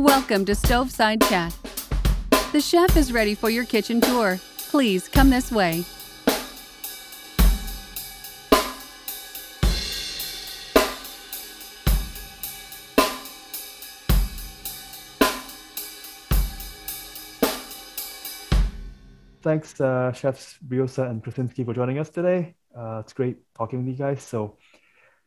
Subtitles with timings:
[0.00, 1.54] Welcome to Stoveside Chat.
[2.52, 4.40] The chef is ready for your kitchen tour.
[4.70, 5.84] Please come this way.
[19.42, 22.54] Thanks, uh, chefs Brioza and Krasinski, for joining us today.
[22.74, 24.22] Uh, it's great talking with you guys.
[24.22, 24.56] So,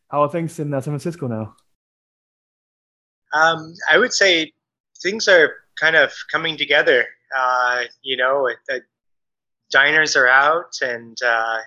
[0.10, 1.55] how are things in uh, San Francisco now?
[3.34, 4.52] Um, I would say
[5.02, 7.06] things are kind of coming together.
[7.36, 8.82] Uh, you know, the
[9.72, 11.60] diners are out, and uh,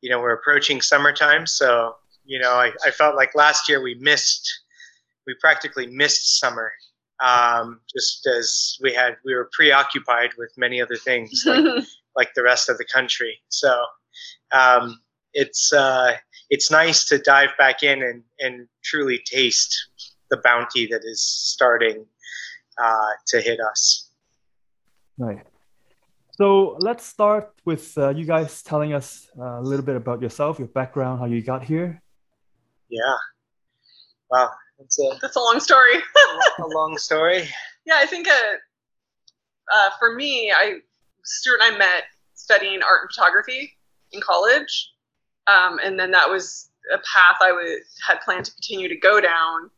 [0.00, 1.46] you know we're approaching summertime.
[1.46, 4.48] So, you know, I, I felt like last year we missed,
[5.26, 6.72] we practically missed summer
[7.20, 11.84] um, just as we had we were preoccupied with many other things like,
[12.16, 13.84] like the rest of the country so
[14.52, 15.00] um,
[15.34, 16.14] it's uh,
[16.50, 19.76] it's nice to dive back in and, and truly taste
[20.30, 22.06] the bounty that is starting
[22.82, 24.10] uh, to hit us
[25.18, 25.46] right
[26.32, 30.58] so let's start with uh, you guys telling us uh, a little bit about yourself
[30.58, 32.02] your background how you got here
[32.90, 33.16] yeah
[34.30, 35.94] wow that's a that's a long story.
[36.58, 37.48] a long story.
[37.88, 38.32] Yeah, I think uh,
[39.72, 40.78] uh, for me, I
[41.22, 42.02] Stuart and I met
[42.34, 43.78] studying art and photography
[44.10, 44.90] in college,
[45.46, 49.20] um, and then that was a path I would had planned to continue to go
[49.20, 49.70] down.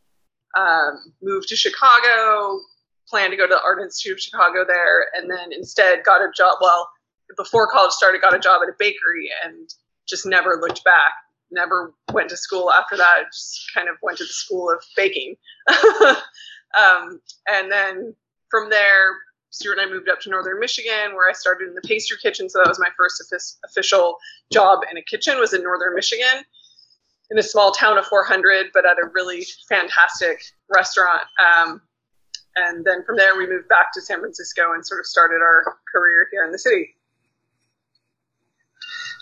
[0.57, 2.61] Um, moved to Chicago,
[3.09, 6.31] planned to go to the Art Institute of Chicago there, and then instead got a
[6.37, 6.59] job.
[6.61, 6.89] Well,
[7.37, 9.69] before college started, got a job at a bakery and
[10.06, 11.12] just never looked back
[11.51, 13.25] never went to school after that.
[13.33, 15.36] Just kind of went to the school of baking.
[15.69, 18.14] um, and then
[18.51, 19.17] from there,
[19.51, 22.48] Stuart and I moved up to Northern Michigan, where I started in the pastry kitchen.
[22.48, 23.23] So that was my first
[23.64, 24.19] official
[24.53, 25.39] job in a kitchen.
[25.39, 26.45] Was in Northern Michigan,
[27.30, 31.23] in a small town of 400, but at a really fantastic restaurant.
[31.40, 31.80] Um,
[32.58, 35.77] and then from there, we moved back to San Francisco and sort of started our
[35.92, 36.95] career here in the city.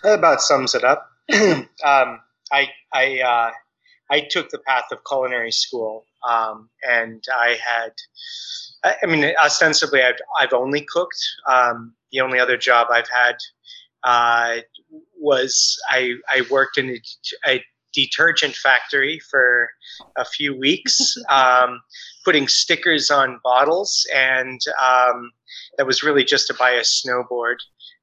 [0.03, 1.11] That about sums it up.
[1.33, 2.21] um,
[2.53, 3.51] I I uh,
[4.11, 7.93] I took the path of culinary school, um, and I had.
[8.85, 11.19] I mean, ostensibly, I've, I've only cooked.
[11.49, 13.37] Um, the only other job I've had
[14.05, 14.59] uh,
[15.19, 16.99] was I, I worked in
[17.47, 17.63] a,
[17.97, 19.71] detergent factory for
[20.17, 21.81] a few weeks, um,
[22.25, 25.33] putting stickers on bottles, and um,
[25.79, 27.57] that was really just to buy a snowboard.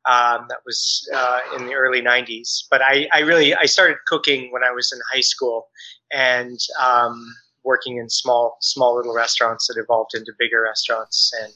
[0.06, 2.64] Um, that was uh, in the early 90s.
[2.70, 5.70] But I, I, really I started cooking when I was in high school
[6.12, 7.26] and um,
[7.64, 11.32] working in small small little restaurants that evolved into bigger restaurants.
[11.42, 11.54] And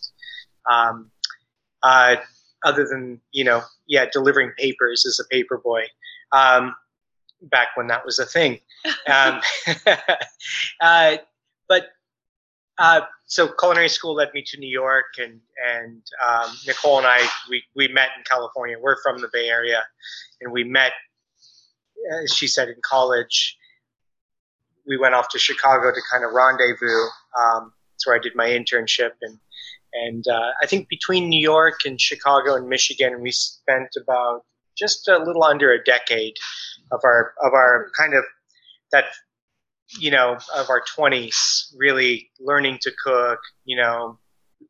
[0.71, 1.11] um,
[1.83, 2.15] uh,
[2.63, 5.83] other than you know yeah delivering papers as a paper boy
[6.31, 6.75] um,
[7.41, 8.59] back when that was a thing.
[9.07, 9.41] Um,
[10.81, 11.17] uh,
[11.69, 11.87] but
[12.77, 15.39] uh, so culinary school led me to New York, and
[15.75, 18.77] and um, Nicole and I we we met in California.
[18.79, 19.83] We're from the Bay Area,
[20.41, 20.91] and we met.
[22.23, 23.57] As she said in college,
[24.87, 27.07] we went off to Chicago to kind of rendezvous.
[27.37, 29.39] Um, that's where I did my internship, and
[29.93, 34.43] and uh, I think between New York and Chicago and Michigan, we spent about
[34.77, 36.35] just a little under a decade
[36.91, 38.23] of our of our kind of
[38.91, 39.05] that
[39.99, 44.19] you know, of our 20s, really learning to cook, you know,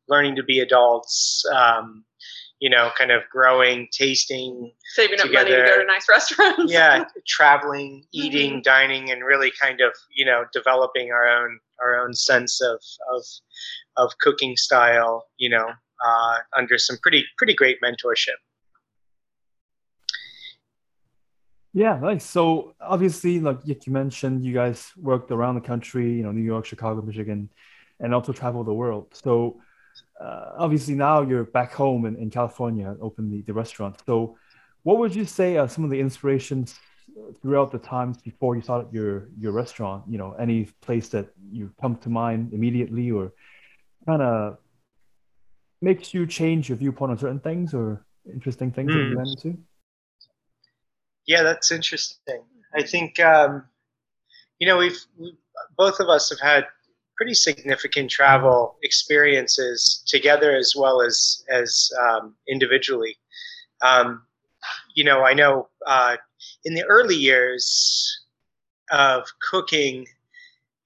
[0.08, 2.04] learning to be adults, um,
[2.60, 6.72] you know, kind of growing, tasting, saving up money to go to nice restaurants.
[6.72, 8.60] yeah, traveling, eating, mm-hmm.
[8.62, 12.80] dining, and really kind of, you know, developing our own our own sense of
[13.14, 13.24] of
[13.96, 15.68] of cooking style, you know,
[16.04, 18.38] uh, under some pretty pretty great mentorship.
[21.74, 22.24] Yeah, nice.
[22.24, 26.64] So obviously, like you mentioned, you guys worked around the country, you know, New York,
[26.64, 27.50] Chicago, Michigan,
[28.00, 29.08] and also traveled the world.
[29.12, 29.60] So
[30.20, 33.96] uh, obviously now you're back home in, in California, open the, the restaurant.
[34.06, 34.36] So
[34.82, 36.74] what would you say are some of the inspirations
[37.42, 40.04] throughout the times before you started your your restaurant?
[40.08, 43.32] You know, any place that you come to mind immediately or
[44.06, 44.58] kind of
[45.82, 48.94] makes you change your viewpoint on certain things or interesting things mm.
[48.94, 49.18] that you hmm.
[49.18, 49.58] ran into?
[51.28, 52.42] Yeah, that's interesting.
[52.74, 53.64] I think um,
[54.58, 55.34] you know we've, we've
[55.76, 56.66] both of us have had
[57.16, 63.18] pretty significant travel experiences together as well as as um, individually.
[63.82, 64.22] Um,
[64.94, 66.16] you know, I know uh,
[66.64, 68.22] in the early years
[68.90, 70.06] of cooking,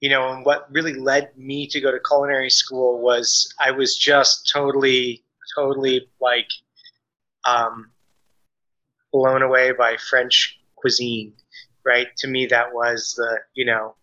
[0.01, 3.97] you know, and what really led me to go to culinary school was I was
[3.97, 5.23] just totally,
[5.55, 6.49] totally like
[7.47, 7.91] um,
[9.13, 11.33] blown away by French cuisine,
[11.85, 12.07] right?
[12.17, 13.95] To me, that was the you know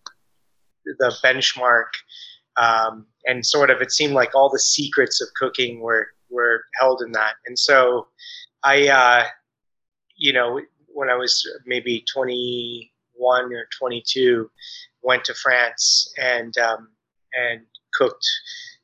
[0.98, 1.88] the benchmark
[2.56, 7.02] um, and sort of it seemed like all the secrets of cooking were were held
[7.02, 7.34] in that.
[7.46, 8.08] And so
[8.62, 9.24] I, uh,
[10.16, 14.50] you know, when I was maybe 21 or 22,
[15.02, 16.88] went to France and um,
[17.34, 17.62] and
[17.94, 18.26] cooked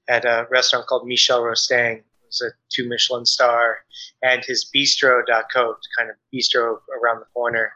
[0.08, 2.02] at a restaurant called Michel Rostang.
[2.41, 3.79] It was a two Michelin star,
[4.23, 7.73] and his bistro d'Haute, kind of bistro around the corner.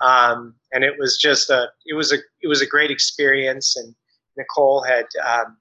[0.00, 3.76] Um, and it was just a it was a it was a great experience.
[3.76, 3.94] And
[4.36, 5.56] Nicole had um,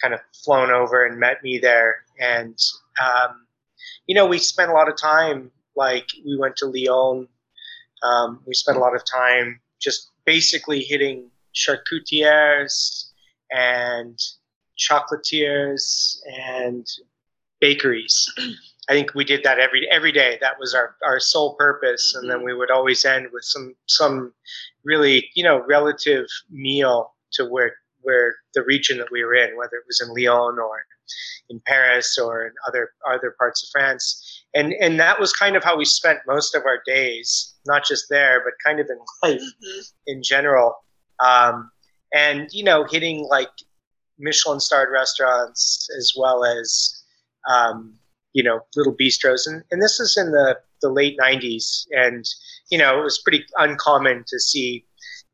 [0.00, 2.58] kind of flown over and met me there, and
[3.02, 3.46] um,
[4.06, 5.50] you know we spent a lot of time.
[5.76, 7.28] Like we went to Lyon.
[8.02, 13.06] Um, we spent a lot of time just basically hitting charcutiers
[13.50, 14.18] and
[14.78, 16.18] chocolatiers
[16.48, 16.86] and
[17.60, 18.32] bakeries.
[18.88, 20.38] I think we did that every every day.
[20.40, 24.32] That was our, our sole purpose, and then we would always end with some some
[24.84, 29.76] really you know relative meal to where where the region that we were in, whether
[29.76, 30.82] it was in Lyon or
[31.50, 35.62] in Paris or in other other parts of France, and and that was kind of
[35.62, 39.40] how we spent most of our days, not just there, but kind of in life
[39.40, 39.80] mm-hmm.
[40.06, 40.74] in general.
[41.24, 41.70] Um,
[42.12, 43.50] and you know, hitting like
[44.18, 46.99] Michelin starred restaurants as well as
[47.48, 47.94] um,
[48.32, 52.24] you know little bistros, and and this is in the the late '90s, and
[52.70, 54.84] you know it was pretty uncommon to see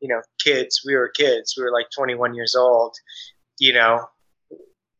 [0.00, 0.82] you know kids.
[0.86, 1.54] We were kids.
[1.56, 2.96] We were like 21 years old.
[3.58, 4.06] You know,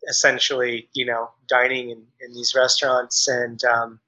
[0.09, 4.01] essentially, you know, dining in, in these restaurants, and um,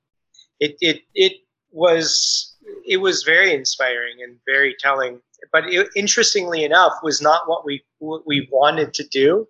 [0.60, 1.32] it it it
[1.70, 2.56] was
[2.86, 5.20] it was very inspiring and very telling
[5.52, 9.46] but it, interestingly enough was not what we what we wanted to do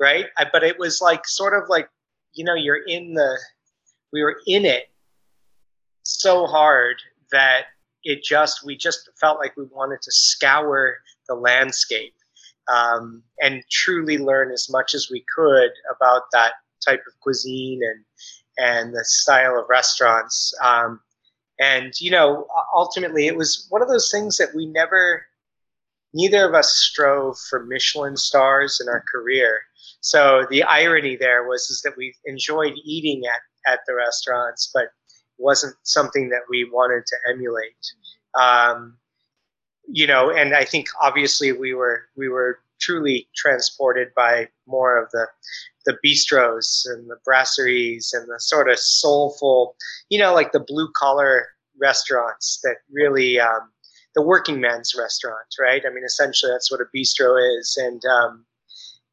[0.00, 1.88] right I, but it was like sort of like
[2.34, 3.38] you know you're in the
[4.12, 4.90] we were in it
[6.02, 6.96] so hard
[7.30, 7.66] that
[8.04, 10.96] it just we just felt like we wanted to scour
[11.28, 12.14] the landscape
[12.72, 16.52] um, and truly learn as much as we could about that
[16.84, 18.04] type of cuisine and
[18.60, 20.52] and the style of restaurants.
[20.62, 21.00] Um,
[21.60, 25.26] and you know ultimately it was one of those things that we never
[26.14, 29.60] neither of us strove for michelin stars in our career
[30.00, 34.88] so the irony there was is that we enjoyed eating at, at the restaurants but
[35.38, 37.92] wasn't something that we wanted to emulate
[38.38, 38.96] um,
[39.86, 45.10] you know and i think obviously we were we were truly transported by more of
[45.10, 45.26] the
[45.88, 49.74] the bistros and the brasseries and the sort of soulful,
[50.10, 51.48] you know, like the blue collar
[51.80, 53.70] restaurants that really um,
[54.14, 55.82] the working man's restaurant, right?
[55.86, 58.44] I mean, essentially that's what a bistro is, and um,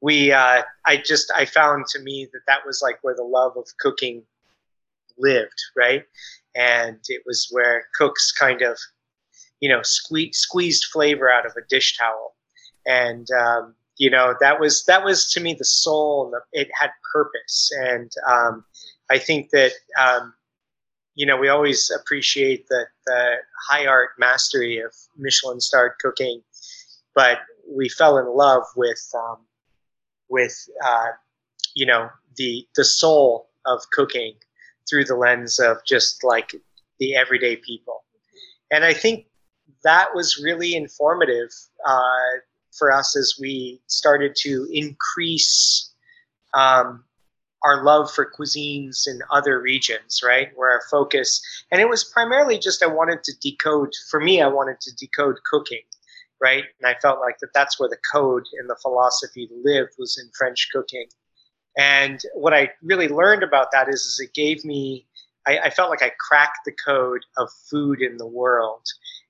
[0.01, 3.57] we, uh, I just, I found to me that that was like where the love
[3.57, 4.23] of cooking
[5.17, 6.03] lived, right?
[6.55, 8.77] And it was where cooks kind of,
[9.59, 12.35] you know, squeezed squeezed flavor out of a dish towel,
[12.85, 16.69] and um, you know that was that was to me the soul and the, it
[16.79, 18.65] had purpose and um,
[19.09, 20.33] i think that um,
[21.15, 23.35] you know we always appreciate the, the
[23.69, 26.41] high art mastery of michelin starred cooking
[27.13, 27.39] but
[27.69, 29.37] we fell in love with um,
[30.29, 31.07] with uh,
[31.73, 34.33] you know the the soul of cooking
[34.89, 36.55] through the lens of just like
[36.99, 38.03] the everyday people
[38.71, 39.25] and i think
[39.83, 41.49] that was really informative
[41.87, 42.39] uh,
[42.71, 45.91] for us as we started to increase
[46.53, 47.03] um,
[47.63, 50.49] our love for cuisines in other regions, right?
[50.55, 54.47] Where our focus, and it was primarily just I wanted to decode, for me, I
[54.47, 55.81] wanted to decode cooking,
[56.41, 56.63] right?
[56.79, 60.29] And I felt like that that's where the code and the philosophy lived was in
[60.37, 61.07] French cooking.
[61.77, 65.07] And what I really learned about that is, is it gave me,
[65.45, 68.85] I, I felt like I cracked the code of food in the world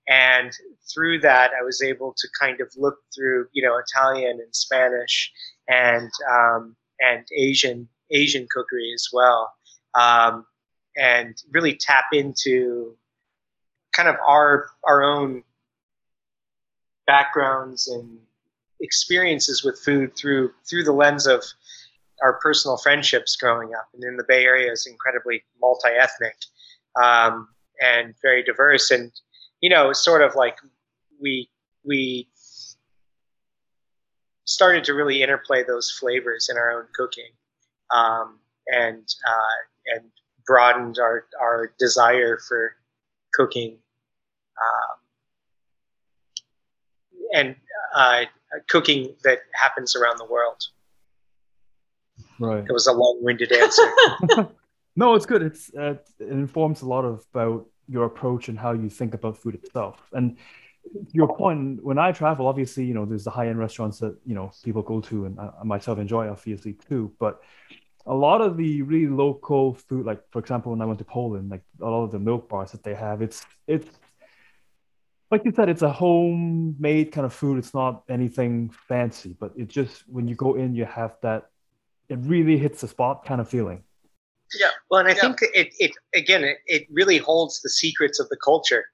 [0.07, 0.51] and
[0.93, 5.31] through that i was able to kind of look through you know italian and spanish
[5.67, 9.51] and um, and asian asian cookery as well
[9.95, 10.45] um,
[10.97, 12.95] and really tap into
[13.93, 15.43] kind of our our own
[17.07, 18.17] backgrounds and
[18.81, 21.43] experiences with food through through the lens of
[22.21, 23.87] our personal friendships growing up.
[23.93, 26.35] And in the bay area is incredibly multi-ethnic
[27.01, 27.49] um,
[27.81, 28.91] and very diverse.
[28.91, 29.11] And
[29.61, 30.57] you know, sort of like
[31.21, 31.49] we
[31.83, 32.27] we
[34.45, 37.31] started to really interplay those flavors in our own cooking,
[37.93, 40.05] um, and uh, and
[40.45, 42.75] broadened our our desire for
[43.33, 43.77] cooking,
[44.61, 44.99] um,
[47.33, 47.55] and
[47.95, 48.25] uh,
[48.69, 50.61] cooking that happens around the world.
[52.39, 52.63] Right.
[52.67, 53.83] It was a long-winded answer.
[54.95, 55.41] no, it's good.
[55.41, 59.37] It's uh, it informs a lot of about your approach and how you think about
[59.37, 60.01] food itself.
[60.13, 60.37] And
[61.11, 64.35] your point, when I travel, obviously, you know, there's the high end restaurants that, you
[64.35, 67.11] know, people go to and I myself enjoy, obviously, too.
[67.19, 67.41] But
[68.05, 71.49] a lot of the really local food, like, for example, when I went to Poland,
[71.49, 73.89] like a lot of the milk bars that they have, it's, it's,
[75.35, 77.57] like you said, it's a homemade kind of food.
[77.57, 81.49] It's not anything fancy, but it just, when you go in, you have that,
[82.07, 83.83] it really hits the spot kind of feeling.
[84.59, 84.69] Yeah.
[84.89, 85.21] Well, and I yeah.
[85.21, 88.85] think it, it, again, it, it really holds the secrets of the culture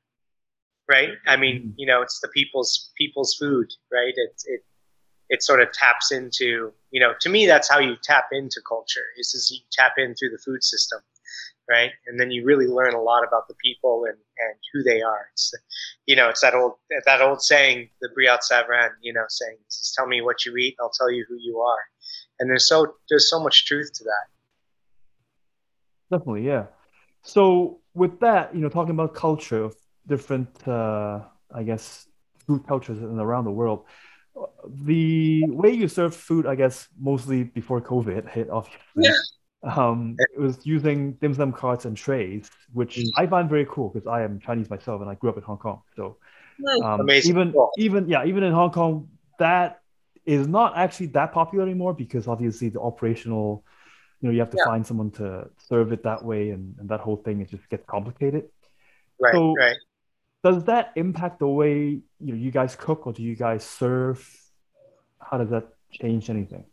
[0.89, 1.12] right?
[1.27, 1.69] I mean, mm-hmm.
[1.77, 4.13] you know, it's the people's people's food, right?
[4.15, 4.62] It it
[5.29, 9.07] it sort of taps into, you know, to me that's how you tap into culture.
[9.17, 11.00] Is is you tap in through the food system,
[11.71, 11.91] right?
[12.07, 15.27] And then you really learn a lot about the people and and who they are.
[15.33, 15.53] It's
[16.05, 16.73] you know, it's that old
[17.05, 20.75] that old saying, the Briat Savran, you know, saying, "Just tell me what you eat,
[20.77, 21.83] and I'll tell you who you are."
[22.39, 24.25] And there's so there's so much truth to that.
[26.11, 26.65] Definitely, yeah.
[27.23, 29.75] So with that, you know, talking about culture, of
[30.07, 31.19] different, uh,
[31.53, 32.07] I guess,
[32.47, 33.85] food cultures and around the world.
[34.65, 39.11] The way you serve food, I guess, mostly before COVID hit, obviously, yeah.
[39.63, 43.07] Um, it was using dim sum carts and trays, which mm.
[43.17, 45.57] I find very cool because I am Chinese myself and I grew up in Hong
[45.57, 45.81] Kong.
[45.95, 46.17] So
[46.83, 49.81] um, even even yeah, even in Hong Kong, that
[50.25, 53.63] is not actually that popular anymore because obviously the operational,
[54.19, 54.65] you know, you have to yeah.
[54.65, 57.85] find someone to serve it that way, and, and that whole thing it just gets
[57.85, 58.49] complicated.
[59.19, 59.77] Right, so, right
[60.43, 64.27] does that impact the way you know you guys cook or do you guys serve
[65.19, 66.65] how does that change anything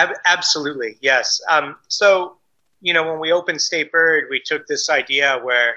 [0.00, 2.36] Ab- absolutely yes um, so
[2.80, 5.76] you know when we opened state bird we took this idea where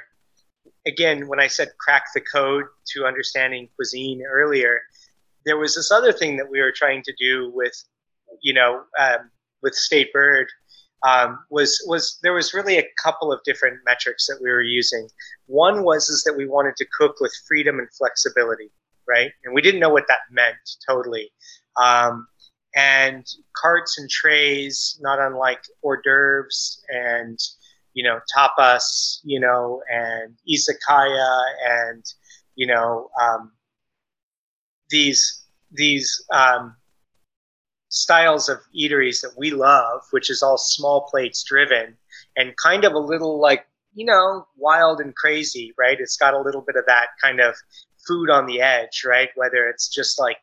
[0.87, 4.81] again when i said crack the code to understanding cuisine earlier
[5.45, 7.73] there was this other thing that we were trying to do with
[8.41, 9.29] you know um,
[9.61, 10.47] with state bird
[11.03, 15.07] um, was was there was really a couple of different metrics that we were using.
[15.47, 18.71] One was is that we wanted to cook with freedom and flexibility,
[19.07, 19.31] right?
[19.43, 20.55] And we didn't know what that meant
[20.87, 21.31] totally.
[21.81, 22.27] Um,
[22.75, 23.25] and
[23.55, 27.39] carts and trays, not unlike hors d'oeuvres and
[27.93, 32.03] you know tapas, you know, and izakaya, and
[32.55, 33.51] you know um,
[34.89, 36.75] these these um,
[37.93, 41.95] styles of eateries that we love, which is all small plates driven
[42.35, 45.97] and kind of a little like, you know, wild and crazy, right?
[45.99, 47.55] It's got a little bit of that kind of
[48.07, 49.29] food on the edge, right?
[49.35, 50.37] Whether it's just like,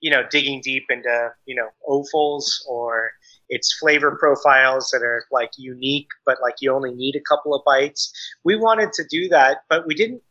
[0.00, 3.10] you know, digging deep into, you know, offals or
[3.48, 7.62] it's flavor profiles that are like unique, but like you only need a couple of
[7.64, 8.12] bites.
[8.44, 10.22] We wanted to do that, but we didn't.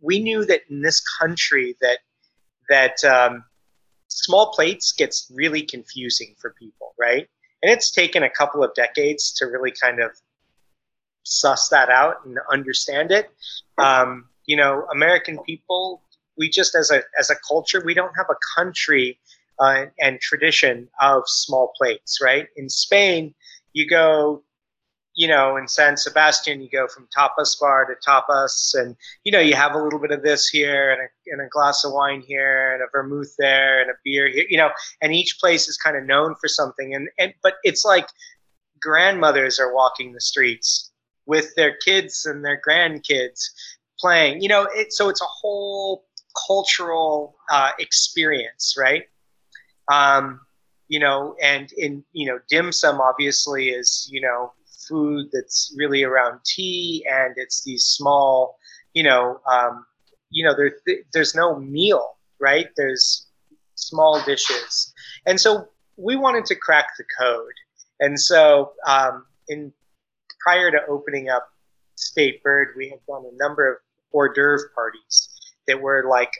[0.00, 1.98] We knew that in this country that
[2.68, 3.44] that um,
[4.08, 7.28] small plates gets really confusing for people, right?
[7.62, 10.12] And it's taken a couple of decades to really kind of
[11.24, 13.30] suss that out and understand it.
[13.78, 16.02] Um, you know, American people,
[16.38, 19.18] we just as a as a culture, we don't have a country
[19.58, 22.46] uh, and tradition of small plates, right?
[22.56, 23.34] In Spain,
[23.72, 24.42] you go
[25.18, 29.40] you know, in San Sebastian, you go from tapas bar to tapas, and you know,
[29.40, 32.22] you have a little bit of this here, and a, and a glass of wine
[32.24, 34.70] here, and a vermouth there, and a beer here, you know,
[35.02, 38.06] and each place is kind of known for something, and and but it's like
[38.80, 40.92] grandmothers are walking the streets
[41.26, 43.40] with their kids and their grandkids
[43.98, 46.04] playing, you know, it, so it's a whole
[46.46, 49.04] cultural uh, experience, right?
[49.90, 50.40] Um,
[50.88, 54.52] you know, and in you know, dim sum obviously is you know
[54.88, 58.58] food that's really around tea, and it's these small,
[58.94, 59.84] you know, um,
[60.30, 60.72] you know, there,
[61.12, 62.68] there's no meal, right?
[62.76, 63.26] There's
[63.74, 64.92] small dishes,
[65.26, 67.52] and so we wanted to crack the code,
[68.00, 69.72] and so um, in
[70.40, 71.48] prior to opening up
[71.96, 73.78] State Bird, we had done a number of
[74.12, 75.37] hors d'oeuvre parties
[75.68, 76.32] that were like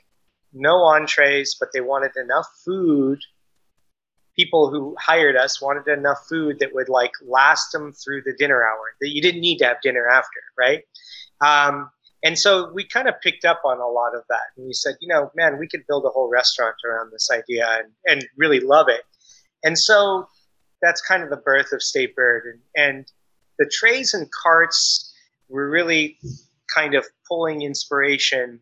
[0.52, 3.18] no entrees, but they wanted enough food.
[4.36, 8.62] People who hired us wanted enough food that would like last them through the dinner
[8.64, 10.82] hour that you didn't need to have dinner after right?
[11.40, 11.90] Um,
[12.24, 14.96] and so we kind of picked up on a lot of that and we said
[15.00, 18.60] you know man we could build a whole restaurant around this idea and, and really
[18.60, 19.02] love it.
[19.64, 20.28] And so
[20.82, 22.44] that's kind of the birth of state bird
[22.76, 23.12] and, and
[23.58, 25.12] the trays and carts
[25.48, 26.18] were really
[26.72, 28.60] kind of pulling inspiration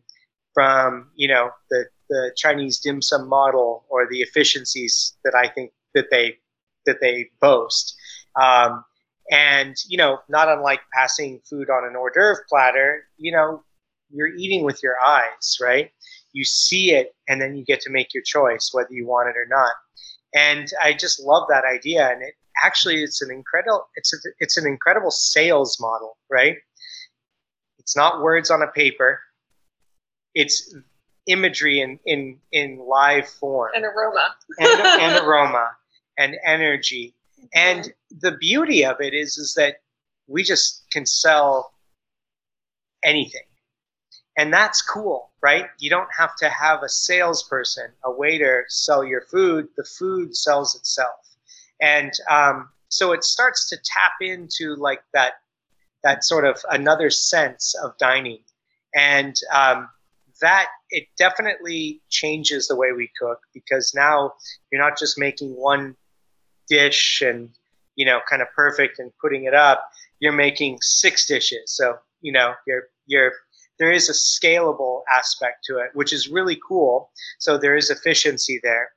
[0.57, 5.71] from you know the the Chinese dim sum model or the efficiencies that I think
[5.93, 6.39] that they
[6.87, 7.95] that they boast.
[8.41, 8.83] Um,
[9.29, 13.61] and you know, not unlike passing food on an hors d'oeuvre platter, you know,
[14.09, 15.91] you're eating with your eyes, right?
[16.33, 19.37] You see it, and then you get to make your choice whether you want it
[19.37, 19.73] or not.
[20.33, 22.33] And I just love that idea, and it
[22.65, 26.55] actually it's an incredible it's a, it's an incredible sales model, right?
[27.77, 29.19] It's not words on a paper
[30.37, 30.75] it's
[31.25, 34.35] imagery in in in live form And aroma.
[34.59, 35.67] and, and aroma
[36.17, 37.13] and energy.
[37.53, 39.81] And the beauty of it is is that
[40.27, 41.73] we just can sell
[43.03, 43.41] anything.
[44.37, 45.65] And that's cool, right?
[45.79, 49.67] You don't have to have a salesperson, a waiter sell your food.
[49.75, 51.19] The food sells itself.
[51.81, 55.33] And um, so it starts to tap into like that
[56.03, 58.43] that sort of another sense of dining.
[58.95, 59.89] And um,
[60.41, 64.33] that it definitely changes the way we cook because now
[64.71, 65.95] you're not just making one
[66.67, 67.49] dish and
[67.95, 69.89] you know kind of perfect and putting it up.
[70.19, 71.75] You're making six dishes.
[71.75, 73.33] So you know you're you're
[73.79, 77.11] there is a scalable aspect to it which is really cool.
[77.39, 78.89] So there is efficiency there.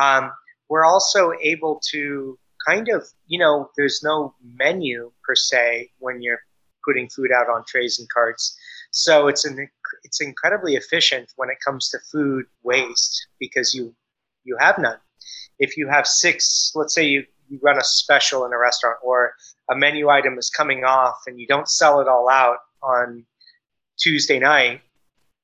[0.00, 0.30] Um,
[0.68, 6.40] we're also able to kind of you know there's no menu per se when you're
[6.86, 8.56] putting food out on trays and carts.
[8.92, 9.68] So it's an
[10.04, 13.94] it's incredibly efficient when it comes to food waste because you
[14.44, 14.98] you have none.
[15.58, 19.34] If you have six, let's say you, you run a special in a restaurant or
[19.70, 23.24] a menu item is coming off and you don't sell it all out on
[23.98, 24.82] Tuesday night,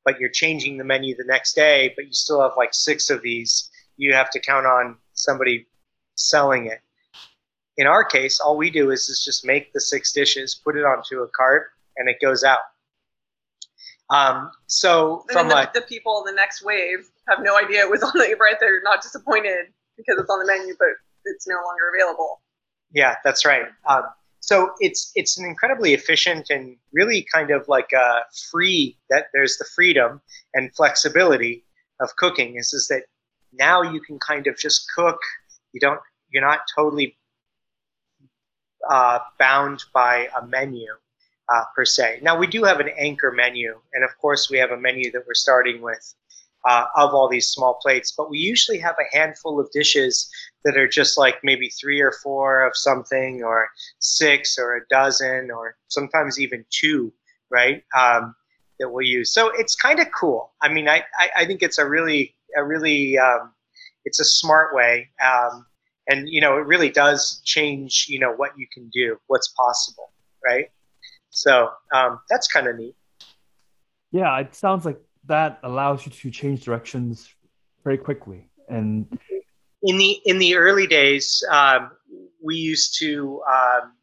[0.04, 3.22] but you're changing the menu the next day, but you still have like six of
[3.22, 5.66] these, you have to count on somebody
[6.14, 6.80] selling it.
[7.76, 10.84] In our case, all we do is, is just make the six dishes, put it
[10.84, 12.61] onto a cart, and it goes out.
[14.12, 17.57] Um, so And from then a the, the people, in the next wave, have no
[17.57, 18.57] idea it was on the right.
[18.61, 20.88] They're not disappointed because it's on the menu, but
[21.25, 22.42] it's no longer available.
[22.92, 23.64] Yeah, that's right.
[23.88, 24.02] Um,
[24.40, 29.57] so it's it's an incredibly efficient and really kind of like a free that there's
[29.57, 30.21] the freedom
[30.52, 31.64] and flexibility
[32.00, 33.04] of cooking is is that
[33.52, 35.21] now you can kind of just cook.
[35.73, 36.00] You don't
[36.31, 37.16] you're not totally
[38.90, 40.87] uh, bound by a menu
[41.52, 42.21] uh, per se.
[42.23, 45.26] Now we do have an anchor menu, and of course we have a menu that
[45.26, 46.15] we're starting with
[46.69, 48.12] uh, of all these small plates.
[48.17, 50.30] But we usually have a handful of dishes
[50.65, 55.50] that are just like maybe three or four of something, or six, or a dozen,
[55.50, 57.12] or sometimes even two,
[57.50, 57.82] right?
[57.99, 58.34] Um,
[58.78, 59.32] that we'll use.
[59.32, 60.52] So it's kind of cool.
[60.62, 63.52] I mean, I, I, I think it's a really a really um,
[64.04, 65.10] it's a smart way.
[65.25, 65.67] Um,
[66.08, 68.06] and you know, it really does change.
[68.08, 70.12] You know what you can do, what's possible,
[70.45, 70.71] right?
[71.32, 72.95] So um, that's kind of neat.
[74.12, 77.34] Yeah, it sounds like that allows you to change directions
[77.82, 78.49] very quickly.
[78.68, 79.18] And
[79.82, 81.90] in the in the early days, um,
[82.42, 83.42] we used to.
[83.50, 83.95] Um,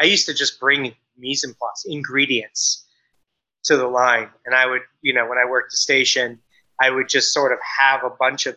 [0.00, 2.86] I used to just bring mise en place ingredients
[3.64, 6.38] to the line, and I would, you know, when I worked the station,
[6.80, 8.56] I would just sort of have a bunch of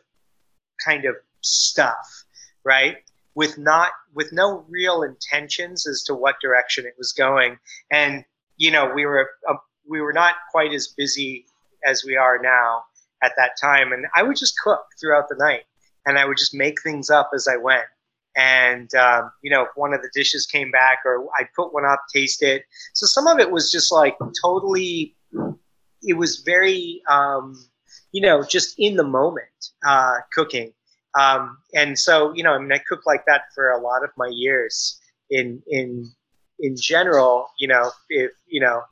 [0.85, 2.25] kind of stuff,
[2.63, 2.97] right?
[3.39, 7.57] With not with no real intentions as to what direction it was going,
[7.89, 8.25] and
[8.57, 9.55] you know, we were uh,
[9.87, 11.45] we were not quite as busy
[11.85, 12.83] as we are now
[13.23, 15.63] at that time, and I would just cook throughout the night
[16.05, 17.85] and I would just make things up as I went.
[18.35, 21.85] And um, you know, if one of the dishes came back, or I put one
[21.85, 22.63] up, taste it.
[22.93, 25.15] So some of it was just like totally.
[26.01, 27.55] It was very, um,
[28.11, 30.73] you know, just in the moment uh, cooking.
[31.17, 34.11] Um, and so, you know, I mean, I cooked like that for a lot of
[34.17, 34.99] my years.
[35.31, 36.11] In in
[36.59, 38.83] in general, you know, if you know,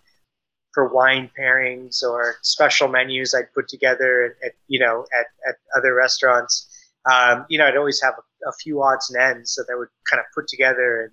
[0.73, 5.95] for wine pairings or special menus I'd put together at, you know at, at other
[5.95, 6.69] restaurants.
[7.11, 9.87] Um, you know, I'd always have a, a, few odds and ends that I would
[10.07, 11.11] kind of put together and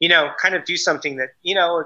[0.00, 1.84] you know kind of do something that you know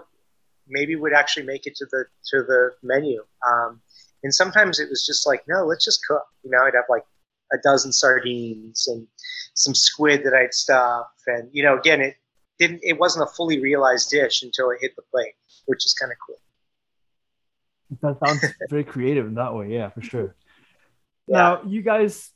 [0.67, 3.23] maybe would actually make it to the to the menu.
[3.47, 3.81] Um,
[4.25, 6.25] and sometimes it was just like, no, let's just cook.
[6.43, 7.05] You know, I'd have like
[7.53, 9.07] a dozen sardines and
[9.55, 12.17] some squid that I'd stuff, and you know, again, it
[12.59, 15.35] didn't it wasn't a fully realized dish until it hit the plate,
[15.67, 16.37] which is kind of cool.
[18.01, 19.73] That sounds very creative in that way.
[19.73, 20.35] Yeah, for sure.
[21.27, 21.37] Yeah.
[21.37, 22.31] Now, you guys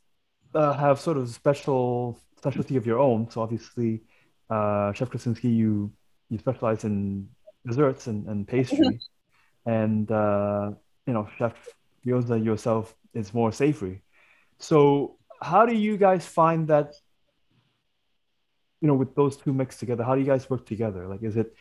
[0.55, 3.31] uh, have sort of special specialty of your own.
[3.31, 4.03] So obviously,
[4.49, 5.93] uh, Chef Krasinski, you
[6.31, 7.29] you specialize in
[7.67, 9.01] desserts and, and pastry,
[9.67, 10.71] and uh,
[11.07, 11.55] you know, Chef
[12.05, 14.03] Brioza yourself is more savory.
[14.59, 16.95] So, how do you guys find that?
[18.81, 21.09] You know, with those two mixed together, how do you guys work together?
[21.09, 21.55] Like, is it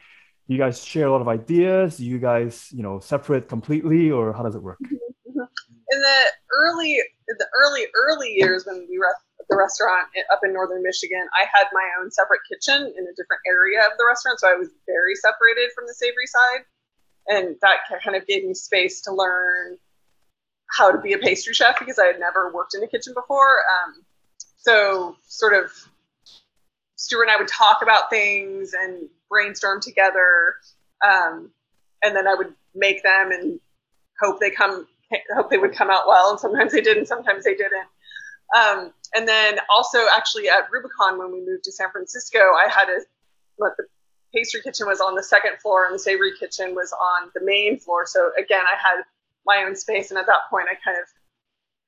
[0.48, 1.98] you guys share a lot of ideas?
[1.98, 4.80] Do you guys, you know, separate completely, or how does it work?
[4.84, 5.42] Mm-hmm.
[5.90, 6.22] In the
[6.54, 10.84] early, in the early, early years when we were at the restaurant up in northern
[10.84, 14.50] Michigan, I had my own separate kitchen in a different area of the restaurant, so
[14.50, 16.64] I was very separated from the savory side,
[17.28, 19.78] and that kind of gave me space to learn
[20.76, 23.58] how to be a pastry chef because I had never worked in a kitchen before.
[23.60, 24.04] Um,
[24.58, 25.72] so, sort of,
[26.96, 30.56] Stuart and I would talk about things and brainstorm together,
[31.06, 31.52] um,
[32.04, 33.60] and then I would make them and
[34.20, 34.88] hope they come
[35.36, 37.88] hope they would come out well, and sometimes they did, and sometimes they didn't.
[38.58, 42.90] Um, and then also actually at Rubicon when we moved to San Francisco, I had
[42.90, 43.00] a
[43.60, 43.86] the
[44.34, 47.80] pastry kitchen was on the second floor and the savory kitchen was on the main
[47.80, 48.06] floor.
[48.06, 49.04] So again, I had
[49.48, 51.08] my own space, and at that point, I kind of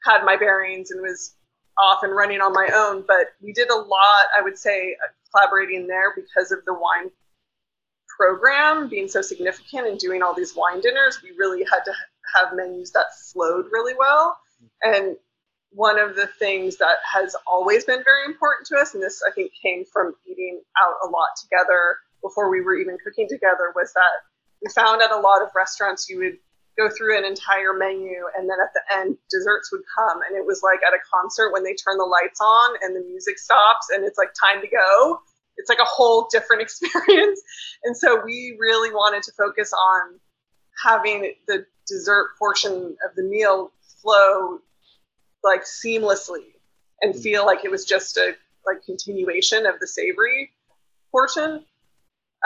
[0.04, 1.36] had my bearings and was
[1.78, 3.04] off and running on my own.
[3.08, 7.12] But we did a lot, I would say, uh, collaborating there because of the wine
[8.18, 11.20] program being so significant and doing all these wine dinners.
[11.24, 11.94] We really had to
[12.36, 14.38] have menus that flowed really well.
[14.84, 15.16] And
[15.72, 19.32] one of the things that has always been very important to us, and this I
[19.32, 23.94] think came from eating out a lot together before we were even cooking together, was
[23.94, 24.26] that
[24.62, 26.38] we found at a lot of restaurants you would
[26.80, 30.46] go through an entire menu and then at the end desserts would come and it
[30.46, 33.88] was like at a concert when they turn the lights on and the music stops
[33.94, 35.20] and it's like time to go
[35.58, 37.42] it's like a whole different experience
[37.84, 40.20] and so we really wanted to focus on
[40.84, 44.60] having the dessert portion of the meal flow
[45.44, 46.54] like seamlessly
[47.02, 47.22] and mm.
[47.22, 48.34] feel like it was just a
[48.66, 50.52] like continuation of the savory
[51.12, 51.66] portion.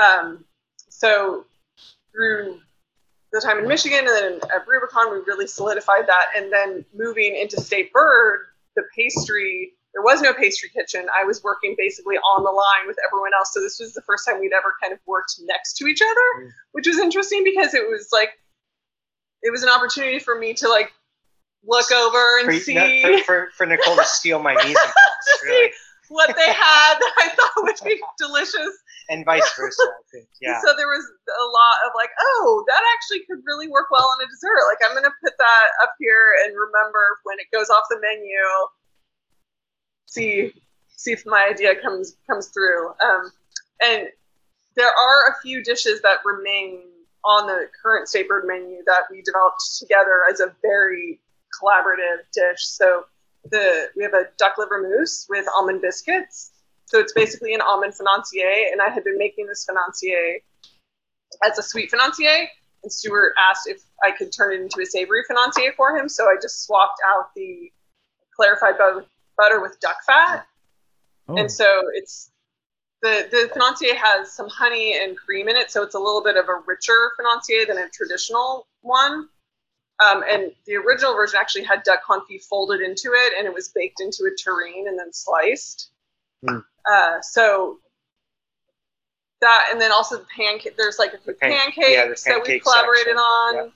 [0.02, 0.46] Um,
[0.90, 1.46] so
[2.12, 2.60] through
[3.34, 6.28] the time in Michigan and then at Rubicon, we really solidified that.
[6.38, 8.42] And then moving into State Bird,
[8.76, 11.08] the pastry, there was no pastry kitchen.
[11.14, 13.52] I was working basically on the line with everyone else.
[13.54, 16.46] So this was the first time we'd ever kind of worked next to each other,
[16.46, 16.52] mm.
[16.74, 18.30] which was interesting because it was like,
[19.42, 20.94] it was an opportunity for me to like
[21.66, 24.78] look over and for, see no, for, for, for, Nicole to steal my en place,
[25.44, 25.72] really.
[26.10, 28.78] what they had that I thought would be delicious.
[29.10, 30.28] And vice versa, I think.
[30.42, 30.60] Yeah.
[30.64, 34.24] So there was a lot of like, oh, that actually could really work well on
[34.24, 34.64] a dessert.
[34.70, 38.40] Like I'm gonna put that up here and remember when it goes off the menu.
[40.06, 40.54] See
[40.96, 42.90] see if my idea comes comes through.
[43.02, 43.32] Um,
[43.84, 44.08] and
[44.76, 46.84] there are a few dishes that remain
[47.26, 51.20] on the current State Bird menu that we developed together as a very
[51.62, 52.66] collaborative dish.
[52.66, 53.06] So
[53.52, 56.52] the we have a duck liver mousse with almond biscuits.
[56.94, 60.40] So it's basically an almond financier, and I had been making this financier
[61.44, 62.48] as a sweet financier.
[62.84, 66.08] And Stuart asked if I could turn it into a savory financier for him.
[66.08, 67.72] So I just swapped out the
[68.36, 68.76] clarified
[69.38, 70.46] butter with duck fat.
[71.30, 71.38] Oh.
[71.38, 72.30] And so it's
[73.02, 76.38] the the financier has some honey and cream in it, so it's a little bit
[76.38, 79.30] of a richer financier than a traditional one.
[80.04, 83.70] Um, and the original version actually had duck confit folded into it, and it was
[83.70, 85.90] baked into a terrine and then sliced.
[86.46, 86.64] Mm.
[86.90, 87.80] Uh, so
[89.44, 90.76] that, and then also the pancake.
[90.78, 91.90] There's like a few pan- pancakes
[92.26, 93.18] yeah, that we collaborated section.
[93.18, 93.56] on.
[93.56, 93.68] Yeah.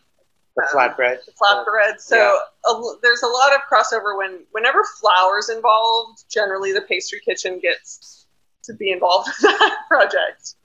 [0.56, 1.18] The um, flatbread.
[1.26, 2.00] The flatbread.
[2.00, 2.72] So yeah.
[2.72, 6.24] a, there's a lot of crossover when whenever flour's involved.
[6.30, 8.26] Generally, the pastry kitchen gets
[8.64, 10.56] to be involved with that project.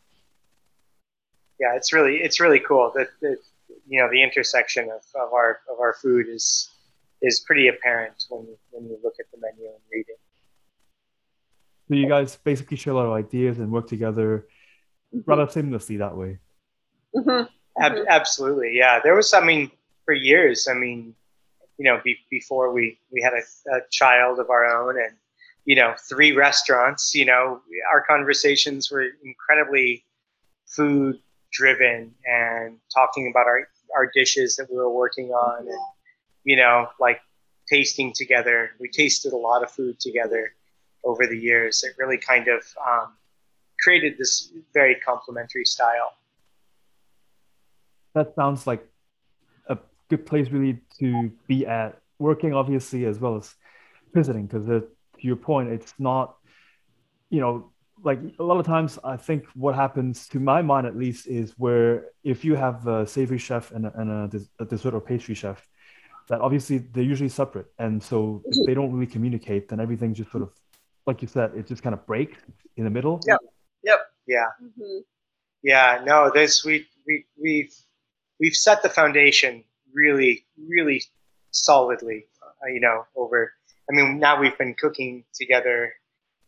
[1.61, 5.79] Yeah, it's really it's really cool that you know the intersection of, of our of
[5.81, 6.71] our food is
[7.21, 10.19] is pretty apparent when you, when you look at the menu and read it.
[11.93, 14.47] So you guys basically share a lot of ideas and work together
[15.15, 15.31] mm-hmm.
[15.31, 16.39] rather seamlessly that way.
[17.15, 17.45] Mm-hmm.
[17.83, 18.05] Ab- mm-hmm.
[18.09, 18.99] absolutely, yeah.
[18.99, 19.71] There was, I mean,
[20.07, 20.69] for years.
[20.71, 21.15] I mean,
[21.77, 25.15] you know, be- before we we had a, a child of our own and
[25.67, 27.15] you know three restaurants.
[27.15, 27.61] You know,
[27.93, 30.07] our conversations were incredibly
[30.65, 31.19] food
[31.53, 35.85] driven and talking about our our dishes that we were working on and
[36.45, 37.21] you know like
[37.69, 40.55] tasting together we tasted a lot of food together
[41.05, 43.13] over the years it really kind of um,
[43.81, 46.13] created this very complementary style.
[48.15, 48.87] That sounds like
[49.69, 53.55] a good place really to be at working obviously as well as
[54.15, 54.85] visiting because to
[55.19, 56.37] your point it's not
[57.31, 57.73] you know
[58.05, 61.55] like a lot of times i think what happens to my mind at least is
[61.59, 65.35] where if you have a savory chef and a, and a, a dessert or pastry
[65.35, 65.67] chef
[66.29, 67.67] that obviously they're usually separate.
[67.79, 70.51] And so if they don't really communicate then everything just sort of
[71.07, 72.39] like you said it just kind of breaks
[72.77, 73.21] in the middle.
[73.27, 73.39] Yep.
[73.85, 74.01] Yep.
[74.27, 74.47] Yeah.
[74.63, 74.99] Mm-hmm.
[75.63, 77.75] yeah no this we, we we've
[78.39, 81.03] we've set the foundation really really
[81.51, 83.53] solidly uh, you know over
[83.91, 85.93] i mean now we've been cooking together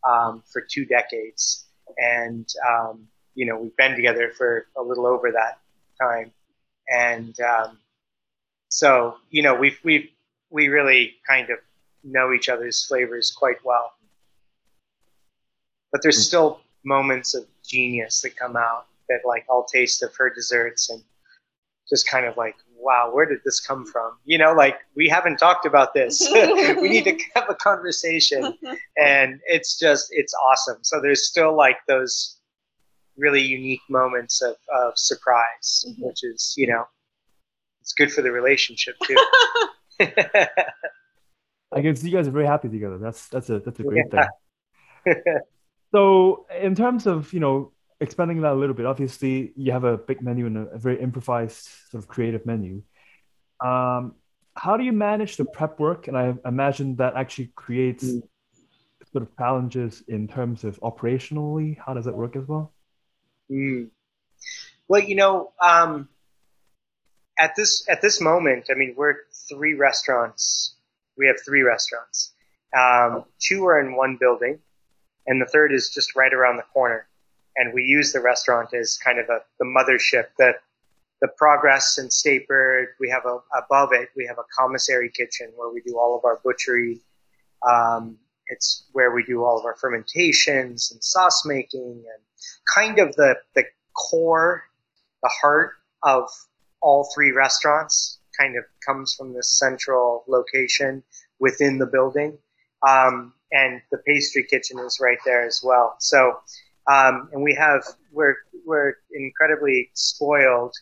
[0.04, 1.66] um, for two decades,
[1.98, 5.58] and um, you know we've been together for a little over that
[6.00, 6.32] time,
[6.88, 7.78] and um,
[8.68, 10.08] so you know we've we've
[10.50, 11.58] we really kind of
[12.02, 13.92] know each other's flavors quite well.
[15.94, 20.28] But there's still moments of genius that come out that like I'll taste of her
[20.28, 21.00] desserts and
[21.88, 24.18] just kind of like wow, where did this come from?
[24.24, 26.20] You know, like we haven't talked about this.
[26.32, 28.58] we need to have a conversation.
[28.96, 30.78] And it's just, it's awesome.
[30.82, 32.38] So there's still like those
[33.16, 36.06] really unique moments of, of surprise, mm-hmm.
[36.06, 36.84] which is, you know,
[37.80, 39.16] it's good for the relationship too.
[41.72, 42.98] I can see you guys are very happy together.
[42.98, 44.26] That's that's a that's a great yeah.
[45.04, 45.14] thing.
[45.94, 49.96] So in terms of you know expanding that a little bit, obviously you have a
[49.96, 52.82] big menu and a, very improvised sort of creative menu.
[53.64, 54.16] Um,
[54.56, 56.08] how do you manage the prep work?
[56.08, 58.22] And I imagine that actually creates mm.
[59.12, 61.78] sort of challenges in terms of operationally.
[61.78, 62.72] How does it work as well?
[63.50, 63.90] Mm.
[64.88, 66.08] Well, you know, um,
[67.38, 69.16] at this at this moment, I mean, we're
[69.48, 70.74] three restaurants.
[71.16, 72.32] We have three restaurants.
[72.76, 74.58] Um, two are in one building,
[75.26, 77.06] and the third is just right around the corner.
[77.56, 80.26] And we use the restaurant as kind of a the mothership.
[80.38, 80.54] The
[81.20, 84.08] the progress in Statebird, we have a above it.
[84.16, 87.00] We have a commissary kitchen where we do all of our butchery.
[87.66, 92.22] Um, it's where we do all of our fermentations and sauce making and
[92.74, 94.64] kind of the the core,
[95.22, 96.28] the heart of
[96.80, 101.02] all three restaurants kind of comes from this central location
[101.38, 102.36] within the building.
[102.86, 105.96] Um, and the pastry kitchen is right there as well.
[106.00, 106.40] So,
[106.92, 108.36] um, and we have, we're,
[108.66, 110.74] we're incredibly spoiled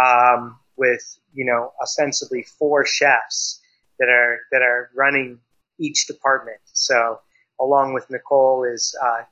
[0.00, 1.02] um, with,
[1.34, 3.60] you know, ostensibly four chefs
[3.98, 5.40] that are, that are running
[5.78, 6.60] each department.
[6.64, 7.20] So,
[7.58, 9.22] along with Nicole is uh,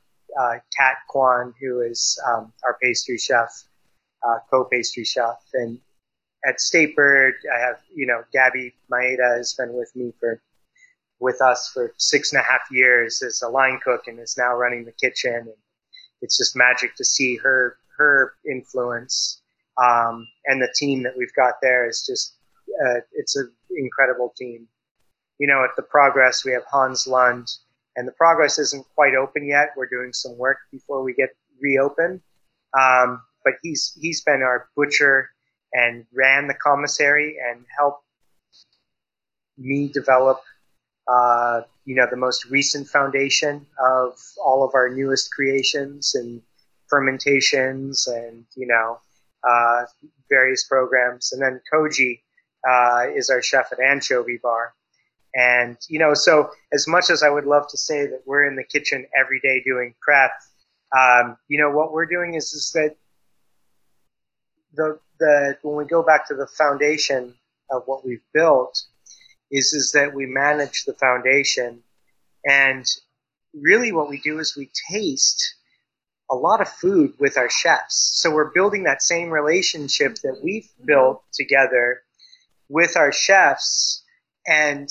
[0.40, 3.50] uh, Kat Kwan, who is um, our pastry chef,
[4.26, 5.78] uh, co-pastry chef, and
[6.46, 10.40] at Statebird, I have, you know, Gabby Maeda has been with me for,
[11.20, 14.54] with us for six and a half years as a line cook and is now
[14.54, 15.34] running the kitchen.
[15.34, 15.54] And
[16.22, 19.42] it's just magic to see her, her influence.
[19.82, 22.36] Um, and the team that we've got there is just,
[22.84, 24.66] uh, it's an incredible team.
[25.38, 27.48] You know, at the progress, we have Hans Lund,
[27.94, 29.70] and the progress isn't quite open yet.
[29.76, 32.20] We're doing some work before we get reopened.
[32.78, 35.30] Um, but he's, he's been our butcher
[35.72, 38.02] and ran the commissary and helped
[39.56, 40.40] me develop,
[41.08, 46.42] uh, you know, the most recent foundation of all of our newest creations and
[46.88, 49.00] fermentations and, you know,
[49.48, 49.84] uh,
[50.28, 51.32] various programs.
[51.32, 52.20] And then Koji
[52.68, 54.74] uh, is our chef at Anchovy Bar.
[55.34, 58.56] And, you know, so as much as I would love to say that we're in
[58.56, 60.32] the kitchen every day doing prep,
[60.96, 62.96] um, you know, what we're doing is, is that
[64.74, 67.34] the, the, when we go back to the foundation
[67.70, 68.82] of what we've built
[69.50, 71.82] is is that we manage the foundation.
[72.44, 72.86] And
[73.54, 75.54] really what we do is we taste
[76.30, 78.10] a lot of food with our chefs.
[78.20, 80.86] So we're building that same relationship that we've mm-hmm.
[80.86, 82.02] built together
[82.68, 84.04] with our chefs
[84.46, 84.88] and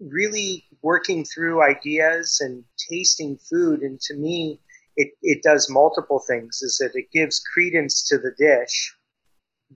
[0.00, 3.80] really working through ideas and tasting food.
[3.82, 4.60] And to me
[4.96, 8.94] it, it does multiple things is that it gives credence to the dish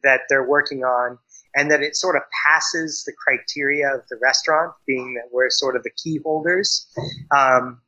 [0.03, 1.19] that they're working on
[1.57, 5.75] and that it sort of passes the criteria of the restaurant, being that we're sort
[5.75, 6.87] of the key holders.
[7.35, 7.81] Um,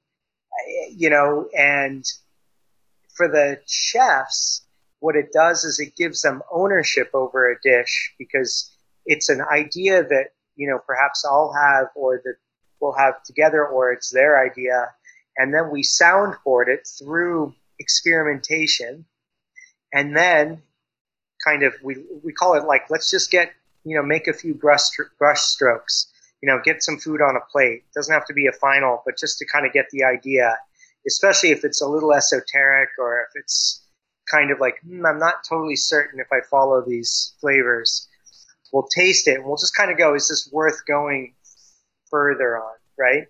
[0.91, 2.05] you know, and
[3.15, 4.67] for the chefs,
[5.01, 10.03] what it does is it gives them ownership over a dish because it's an idea
[10.03, 12.35] that, you know, perhaps I'll have or that
[12.81, 14.91] we'll have together or it's their idea.
[15.37, 19.05] And then we soundboard it through experimentation.
[19.93, 20.63] And then
[21.49, 23.53] kind of we we call it like let's just get
[23.85, 27.45] you know make a few brush brush strokes you know get some food on a
[27.51, 27.83] plate.
[27.89, 30.57] It doesn't have to be a final but just to kind of get the idea
[31.07, 33.85] especially if it's a little esoteric or if it's
[34.31, 38.09] kind of like hmm, i'm not totally certain if i follow these flavors.
[38.73, 41.35] We'll taste it and we'll just kind of go is this worth going
[42.11, 42.75] further on?
[42.99, 43.27] Right?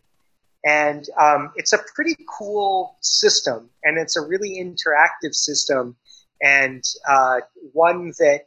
[0.64, 5.96] And um, it's a pretty cool system and it's a really interactive system
[6.42, 7.40] and uh,
[7.72, 8.46] one that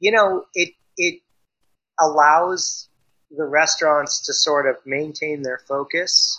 [0.00, 1.20] you know it it
[2.00, 2.88] allows
[3.36, 6.38] the restaurants to sort of maintain their focus,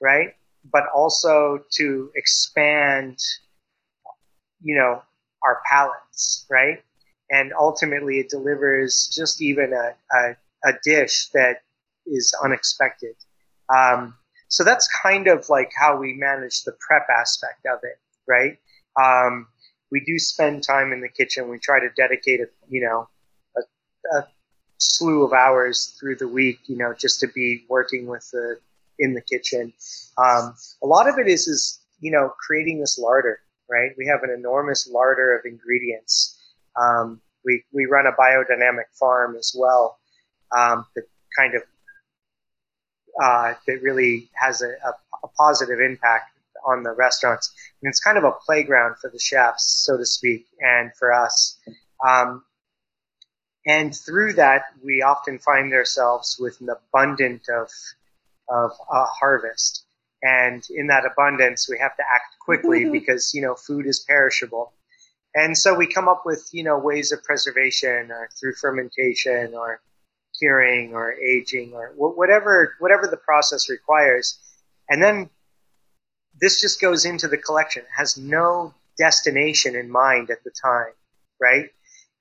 [0.00, 0.34] right?
[0.72, 3.18] But also to expand,
[4.62, 5.02] you know,
[5.44, 6.82] our palates, right?
[7.30, 11.62] And ultimately, it delivers just even a, a, a dish that
[12.06, 13.14] is unexpected.
[13.74, 14.14] Um,
[14.48, 18.58] so that's kind of like how we manage the prep aspect of it, right?
[19.00, 19.48] Um,
[19.94, 21.48] we do spend time in the kitchen.
[21.48, 23.08] We try to dedicate a you know
[23.56, 24.28] a, a
[24.78, 28.58] slew of hours through the week, you know, just to be working with the
[28.98, 29.72] in the kitchen.
[30.18, 33.38] Um, a lot of it is is you know creating this larder,
[33.70, 33.92] right?
[33.96, 36.40] We have an enormous larder of ingredients.
[36.76, 40.00] Um, we we run a biodynamic farm as well
[40.58, 41.04] um, that
[41.38, 41.62] kind of
[43.22, 44.90] uh, that really has a, a,
[45.22, 46.33] a positive impact
[46.64, 47.52] on the restaurants.
[47.82, 51.58] And it's kind of a playground for the chefs, so to speak, and for us.
[52.06, 52.44] Um,
[53.66, 57.70] and through that, we often find ourselves with an abundant of
[58.48, 59.86] of a harvest.
[60.22, 64.72] And in that abundance, we have to act quickly because you know food is perishable.
[65.34, 69.80] And so we come up with you know ways of preservation, or through fermentation, or
[70.38, 74.38] curing, or aging, or whatever whatever the process requires.
[74.90, 75.30] And then
[76.44, 77.80] this just goes into the collection.
[77.80, 80.92] It has no destination in mind at the time,
[81.40, 81.70] right?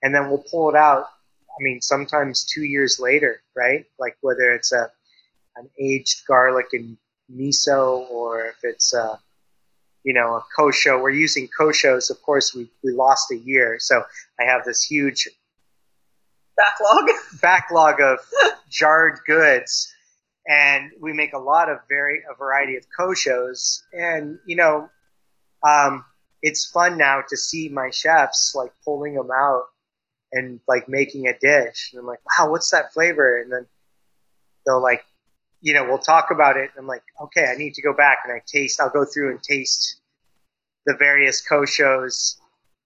[0.01, 1.07] And then we'll pull it out.
[1.49, 3.83] I mean, sometimes two years later, right?
[3.99, 4.89] Like whether it's a
[5.57, 6.97] an aged garlic and
[7.29, 9.19] miso, or if it's a
[10.05, 11.01] you know a kosho.
[11.01, 12.09] We're using koshos.
[12.09, 14.03] Of course, we we lost a year, so
[14.39, 15.27] I have this huge
[16.55, 17.09] backlog
[17.41, 18.19] backlog of
[18.69, 19.92] jarred goods
[20.47, 23.81] and we make a lot of very a variety of koshos.
[23.93, 24.89] And you know
[25.67, 26.03] um,
[26.41, 29.63] it's fun now to see my chefs like pulling them out
[30.31, 31.91] and like making a dish.
[31.91, 33.41] And i'm like wow what's that flavor?
[33.41, 33.65] And then
[34.65, 35.03] they'll like
[35.61, 36.71] you know we'll talk about it.
[36.75, 39.31] And i'm like okay i need to go back and i taste i'll go through
[39.31, 40.01] and taste
[40.85, 42.35] the various koshos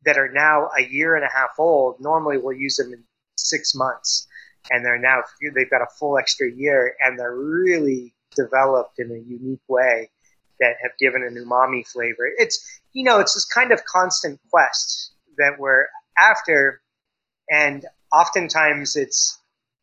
[0.06, 2.00] that are now a year and a half old.
[2.00, 3.04] Normally we'll use them in
[3.36, 4.26] six months
[4.71, 5.21] and they're now
[5.56, 10.10] they've got a full extra year and they're really developed in a unique way
[10.60, 12.30] that have given an umami flavor.
[12.38, 15.86] It's you know it's this kind of constant quest that we're
[16.17, 16.82] after,
[17.49, 19.39] and oftentimes it's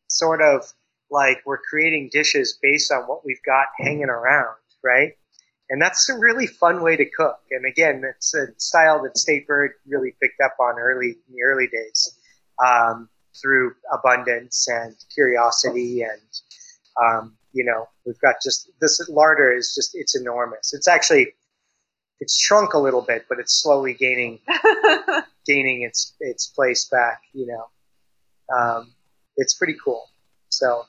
[0.07, 0.71] sort of
[1.11, 5.13] like we're creating dishes based on what we've got hanging around, right?
[5.69, 7.39] And that's a really fun way to cook.
[7.51, 11.43] And again, it's a style that State Bird really picked up on early in the
[11.43, 12.17] early days.
[12.63, 13.09] Um,
[13.41, 16.21] through abundance and curiosity and
[17.03, 20.73] um, you know we've got just this larder is just it's enormous.
[20.73, 21.33] It's actually
[22.19, 24.39] it's shrunk a little bit but it's slowly gaining
[25.45, 27.65] gaining its its place back you know.
[28.55, 28.93] Um,
[29.37, 30.09] it's pretty cool.
[30.49, 30.85] So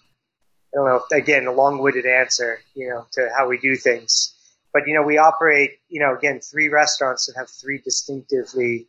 [0.74, 4.32] i don't know if, again a long-winded answer you know to how we do things.
[4.72, 8.88] But you know we operate you know again three restaurants that have three distinctively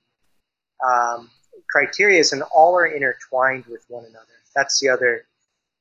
[0.85, 1.29] um,
[1.69, 4.25] criteria and all are intertwined with one another.
[4.55, 5.25] That's the other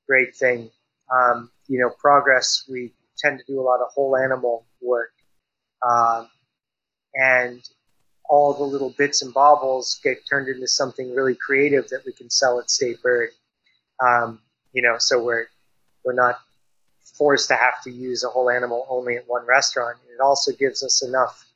[0.06, 0.70] great thing.
[1.12, 5.12] Um, you know, progress, we tend to do a lot of whole animal work.
[5.88, 6.28] Um,
[7.14, 7.62] and
[8.28, 12.28] all the little bits and baubles get turned into something really creative that we can
[12.28, 13.30] sell at State Bird.
[14.04, 14.40] Um,
[14.72, 15.46] you know, so we're
[16.04, 16.38] we're not
[17.16, 19.96] forced to have to use a whole animal only at one restaurant.
[20.12, 21.46] It also gives us enough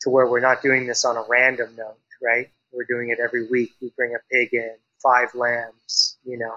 [0.00, 2.50] to where we're not doing this on a random note, right?
[2.72, 3.72] We're doing it every week.
[3.80, 6.56] We bring a pig in, five lambs, you know,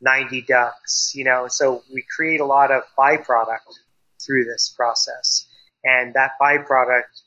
[0.00, 1.48] 90 ducks, you know.
[1.48, 3.78] So we create a lot of byproduct
[4.24, 5.46] through this process.
[5.84, 7.22] And that byproduct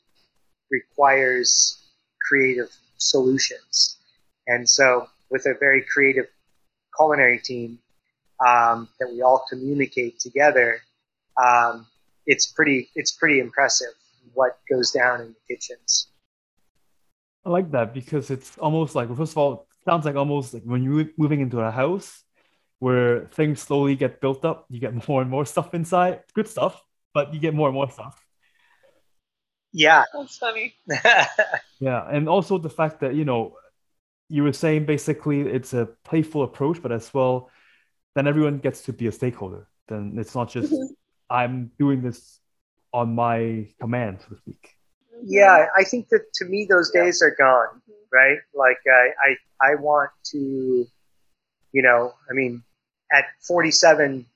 [0.70, 1.78] requires
[2.26, 3.98] creative solutions.
[4.46, 6.26] And so, with a very creative
[6.96, 7.78] culinary team
[8.46, 10.80] um, that we all communicate together,
[11.42, 11.86] um,
[12.26, 13.92] it's pretty it's pretty impressive
[14.34, 16.08] what goes down in the kitchens.
[17.46, 20.64] I like that because it's almost like first of all, it sounds like almost like
[20.64, 22.24] when you're moving into a house
[22.80, 26.24] where things slowly get built up, you get more and more stuff inside.
[26.34, 26.82] Good stuff,
[27.14, 28.20] but you get more and more stuff.
[29.72, 30.04] Yeah.
[30.12, 30.74] That's funny.
[31.78, 32.08] yeah.
[32.10, 33.54] And also the fact that, you know,
[34.28, 37.48] you were saying basically it's a playful approach, but as well,
[38.16, 39.68] then everyone gets to be a stakeholder.
[39.86, 40.94] Then it's not just mm-hmm.
[41.30, 42.40] I'm doing this
[42.92, 44.75] on my command, so to speak.
[45.22, 47.92] Yeah, I think that to me those days are gone, mm-hmm.
[48.12, 48.38] right?
[48.54, 50.86] Like I, I, I want to,
[51.72, 52.62] you know, I mean,
[53.12, 54.26] at 47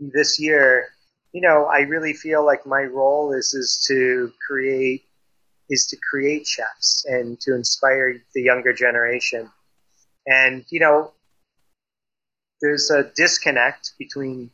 [0.00, 0.88] this year,
[1.32, 5.04] you know, I really feel like my role is is to create
[5.68, 9.50] is to create chefs and to inspire the younger generation.
[10.26, 11.12] And you know,
[12.60, 14.50] there's a disconnect between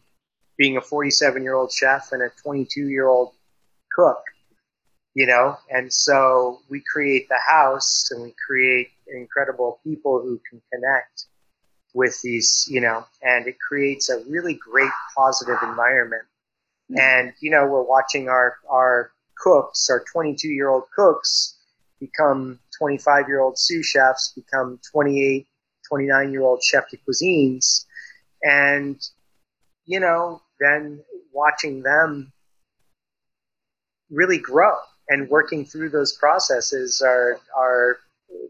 [0.59, 3.35] being a 47 year old chef and a 22 year old
[3.94, 4.23] cook
[5.15, 5.56] you know?
[5.71, 11.27] And so we create the house and we create incredible people who can connect
[11.94, 16.23] with these you know and it creates a really great positive environment.
[16.90, 16.98] Mm-hmm.
[16.98, 21.58] and you know we're watching our our cooks our 22 year old cooks
[22.00, 25.46] become 25 year old sous chefs become 28
[25.88, 27.85] 29 year old chef de cuisines.
[28.42, 29.00] And
[29.85, 31.02] you know then
[31.33, 32.33] watching them
[34.10, 34.77] really grow
[35.09, 37.98] and working through those processes are are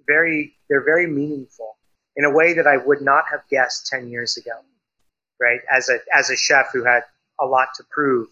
[0.07, 1.77] very they're very meaningful
[2.17, 4.53] in a way that I would not have guessed 10 years ago
[5.41, 7.03] right as a as a chef who had
[7.41, 8.29] a lot to prove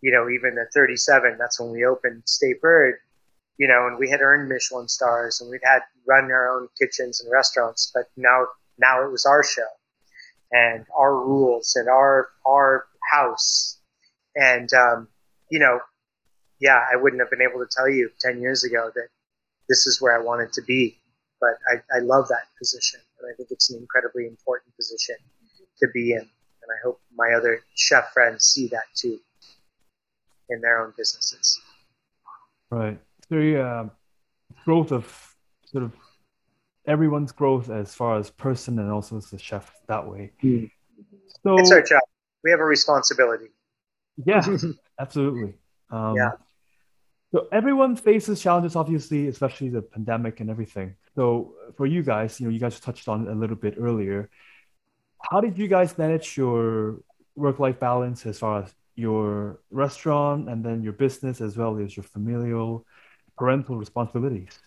[0.00, 2.96] you know even at 37 that's when we opened State Bird
[3.58, 7.20] you know, and we had earned Michelin stars and we'd had run our own kitchens
[7.20, 8.46] and restaurants, but now,
[8.78, 9.66] now it was our show
[10.52, 13.78] and our rules and our, our house.
[14.34, 15.08] And, um,
[15.50, 15.80] you know,
[16.60, 19.08] yeah, I wouldn't have been able to tell you 10 years ago that
[19.68, 20.98] this is where I wanted to be,
[21.40, 23.00] but I, I love that position.
[23.18, 25.16] And I think it's an incredibly important position
[25.80, 26.20] to be in.
[26.20, 29.18] And I hope my other chef friends see that too
[30.48, 31.60] in their own businesses.
[32.70, 32.98] Right.
[33.28, 33.86] So, yeah,
[34.64, 35.34] growth of
[35.64, 35.92] sort of
[36.86, 40.32] everyone's growth as far as person and also as a chef that way.
[40.42, 40.70] Mm.
[41.42, 42.00] So it's our job.
[42.44, 43.50] We have a responsibility.
[44.24, 44.44] Yeah,
[45.00, 45.54] absolutely.
[45.90, 46.30] Um, yeah.
[47.32, 50.94] So everyone faces challenges, obviously, especially the pandemic and everything.
[51.16, 54.30] So for you guys, you know, you guys touched on it a little bit earlier.
[55.30, 57.00] How did you guys manage your
[57.34, 62.04] work-life balance as far as your restaurant and then your business as well as your
[62.04, 62.86] familial
[63.36, 64.58] parental responsibilities?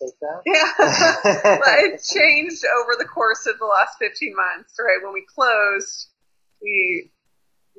[0.00, 0.42] take that?
[0.46, 0.72] Yeah.
[1.58, 4.98] well, it changed over the course of the last 15 months, right?
[5.02, 6.08] When we closed,
[6.62, 7.10] we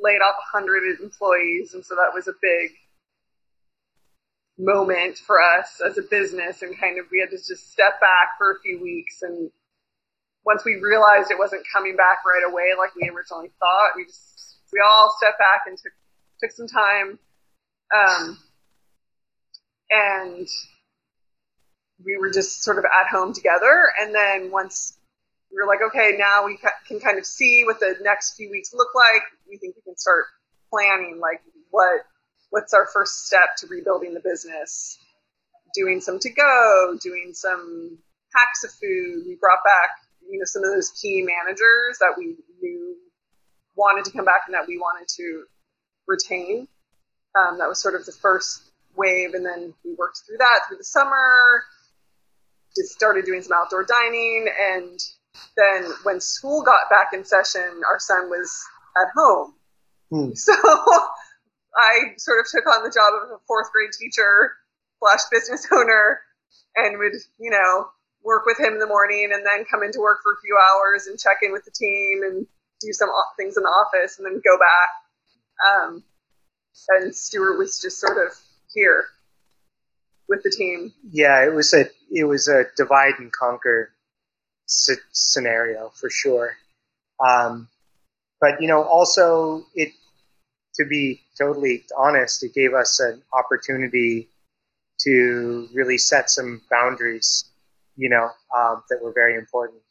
[0.01, 2.71] laid off 100 employees, and so that was a big
[4.61, 8.37] moment for us as a business and kind of we had to just step back
[8.37, 9.49] for a few weeks and
[10.45, 14.59] once we realized it wasn't coming back right away like we originally thought we just
[14.71, 15.93] we all stepped back and took
[16.41, 17.17] took some time
[17.95, 18.37] um,
[19.89, 20.47] and
[22.05, 24.97] we were just sort of at home together and then once
[25.51, 28.73] we were like, okay, now we can kind of see what the next few weeks
[28.73, 29.23] look like.
[29.49, 30.25] We think we can start
[30.69, 32.05] planning like what
[32.49, 34.97] what's our first step to rebuilding the business.
[35.73, 37.97] Doing some to go, doing some
[38.33, 39.23] packs of food.
[39.25, 39.89] We brought back,
[40.29, 42.97] you know, some of those key managers that we knew
[43.75, 45.43] wanted to come back and that we wanted to
[46.07, 46.67] retain.
[47.35, 48.63] Um, that was sort of the first
[48.97, 51.63] wave, and then we worked through that through the summer.
[52.75, 54.99] Just started doing some outdoor dining, and
[55.55, 58.63] then when school got back in session, our son was
[59.01, 59.53] at home.
[60.09, 60.32] Hmm.
[60.36, 60.53] So
[61.73, 64.51] I sort of took on the job of a fourth grade teacher
[64.99, 66.19] slash business owner
[66.75, 67.88] and would, you know,
[68.23, 71.07] work with him in the morning and then come into work for a few hours
[71.07, 72.45] and check in with the team and
[72.82, 74.89] do some things in the office and then go back.
[75.65, 76.03] Um,
[76.89, 78.34] and Stuart was just sort of
[78.73, 79.05] here
[80.27, 80.93] with the team.
[81.09, 83.91] Yeah, it was a it was a divide and conquer
[85.11, 86.57] scenario for sure.
[87.19, 87.67] Um,
[88.39, 89.91] but you know, also it
[90.76, 94.30] to be totally honest, it gave us an opportunity
[95.01, 97.45] to really set some boundaries,
[97.95, 99.82] you know, um, that were very important,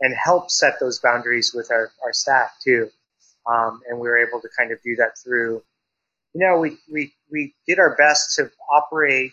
[0.00, 2.88] and help set those boundaries with our, our staff too.
[3.46, 5.62] Um, and we were able to kind of do that through,
[6.34, 9.32] you know, we, we, we did our best to operate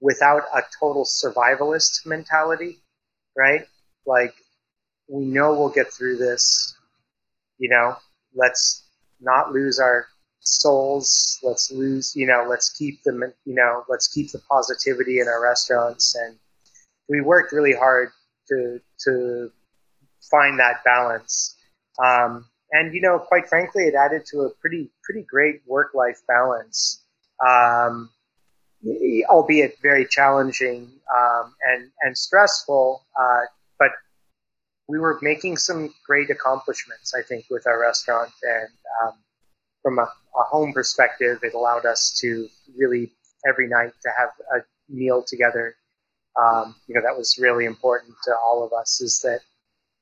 [0.00, 2.78] without a total survivalist mentality
[3.40, 3.62] right?
[4.06, 4.34] Like,
[5.08, 6.76] we know we'll get through this.
[7.58, 7.96] You know,
[8.34, 8.84] let's
[9.20, 10.06] not lose our
[10.40, 11.38] souls.
[11.42, 15.42] Let's lose, you know, let's keep them, you know, let's keep the positivity in our
[15.42, 16.14] restaurants.
[16.14, 16.36] And
[17.08, 18.10] we worked really hard
[18.48, 19.50] to, to
[20.30, 21.56] find that balance.
[22.04, 26.20] Um, and, you know, quite frankly, it added to a pretty, pretty great work life
[26.28, 27.04] balance.
[27.46, 28.10] Um,
[29.28, 33.04] albeit very challenging um, and and stressful.
[33.18, 33.42] Uh,
[33.78, 33.90] but
[34.88, 38.32] we were making some great accomplishments, I think, with our restaurant.
[38.42, 38.68] And
[39.02, 39.12] um,
[39.82, 43.12] from a, a, home perspective, it allowed us to really
[43.48, 45.74] every night to have a meal together.
[46.40, 49.00] Um, you know, that was really important to all of us.
[49.00, 49.40] Is that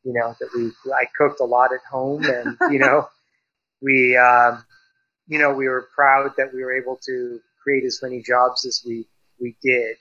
[0.05, 3.09] you know that we I cooked a lot at home, and you know
[3.81, 4.65] we um,
[5.27, 8.83] you know we were proud that we were able to create as many jobs as
[8.87, 9.07] we
[9.41, 9.97] we did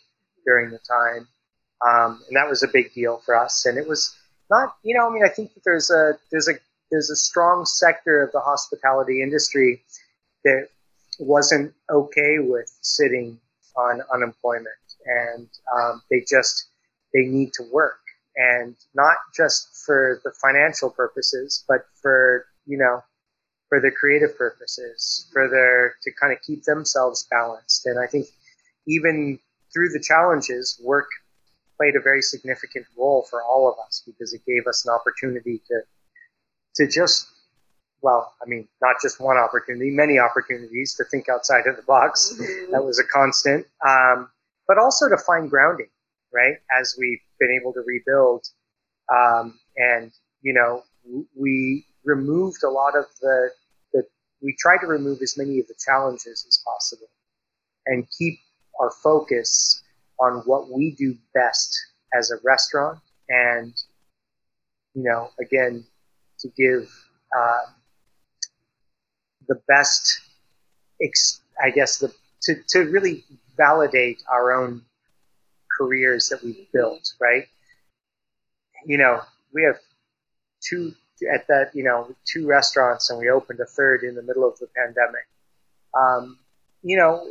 [0.46, 1.28] during the time,
[1.86, 3.66] um, and that was a big deal for us.
[3.66, 4.16] And it was
[4.50, 6.54] not, you know, I mean, I think that there's a there's a
[6.92, 9.84] there's a strong sector of the hospitality industry
[10.46, 10.70] that
[11.20, 13.38] wasn't okay with sitting
[13.76, 16.70] on unemployment, and um, they just
[17.14, 18.00] they need to work,
[18.38, 23.04] and not just for the financial purposes, but for you know
[23.70, 27.86] for their creative purposes, for their to kind of keep themselves balanced.
[27.86, 28.28] And I think
[28.88, 29.40] even
[29.74, 31.08] through the challenges, work
[31.78, 35.62] played a very significant role for all of us because it gave us an opportunity
[35.68, 35.82] to
[36.76, 37.28] to just
[38.02, 42.32] well, I mean, not just one opportunity, many opportunities to think outside of the box.
[42.34, 42.72] Mm-hmm.
[42.72, 44.30] That was a constant, um,
[44.68, 45.90] but also to find grounding,
[46.32, 46.58] right?
[46.80, 48.46] As we've been able to rebuild,
[49.12, 50.12] um, and
[50.42, 50.84] you know,
[51.36, 53.52] we removed a lot of the,
[54.42, 57.10] we tried to remove as many of the challenges as possible
[57.86, 58.40] and keep
[58.80, 59.84] our focus
[60.20, 61.76] on what we do best
[62.18, 63.00] as a restaurant
[63.30, 63.74] and
[64.94, 65.84] you know again
[66.40, 66.90] to give
[67.38, 67.66] uh,
[69.48, 70.22] the best
[71.02, 73.24] ex- i guess the to, to really
[73.58, 74.82] validate our own
[75.78, 77.46] careers that we've built right?
[78.86, 79.22] You know
[79.54, 79.78] we have
[80.62, 80.94] two
[81.24, 84.58] at that you know two restaurants and we opened a third in the middle of
[84.60, 85.28] the pandemic.
[85.94, 86.38] Um,
[86.84, 87.28] you know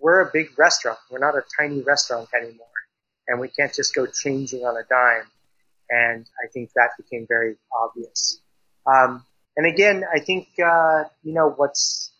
[0.00, 0.98] we're a big restaurant.
[1.10, 2.66] We're not a tiny restaurant anymore.
[3.26, 5.26] And we can't just go changing on a dime.
[5.90, 8.40] And i think that became very obvious.
[8.86, 9.24] Um,
[9.56, 12.12] and again i think uh, you know what's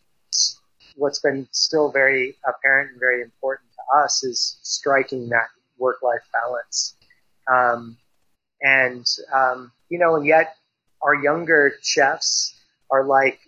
[0.96, 6.94] what's been still very apparent and very important to us is striking that work-life balance.
[7.52, 7.96] Um,
[8.64, 10.56] and um, you know, and yet
[11.02, 12.58] our younger chefs
[12.90, 13.38] are like,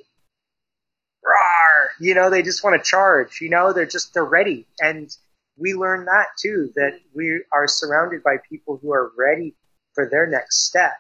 [1.25, 1.89] Rawr!
[1.99, 3.41] you know, they just want to charge.
[3.41, 5.11] You know, they're just they're ready, and
[5.57, 6.71] we learn that too.
[6.77, 9.57] That we are surrounded by people who are ready
[9.95, 10.93] for their next step.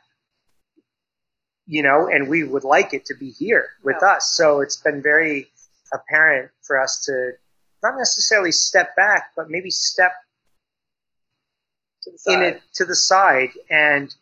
[1.67, 4.15] You know, and we would like it to be here with yeah.
[4.15, 4.33] us.
[4.35, 5.49] So it's been very
[5.93, 7.33] apparent for us to
[7.83, 10.13] not necessarily step back, but maybe step
[12.27, 14.15] in it to the side and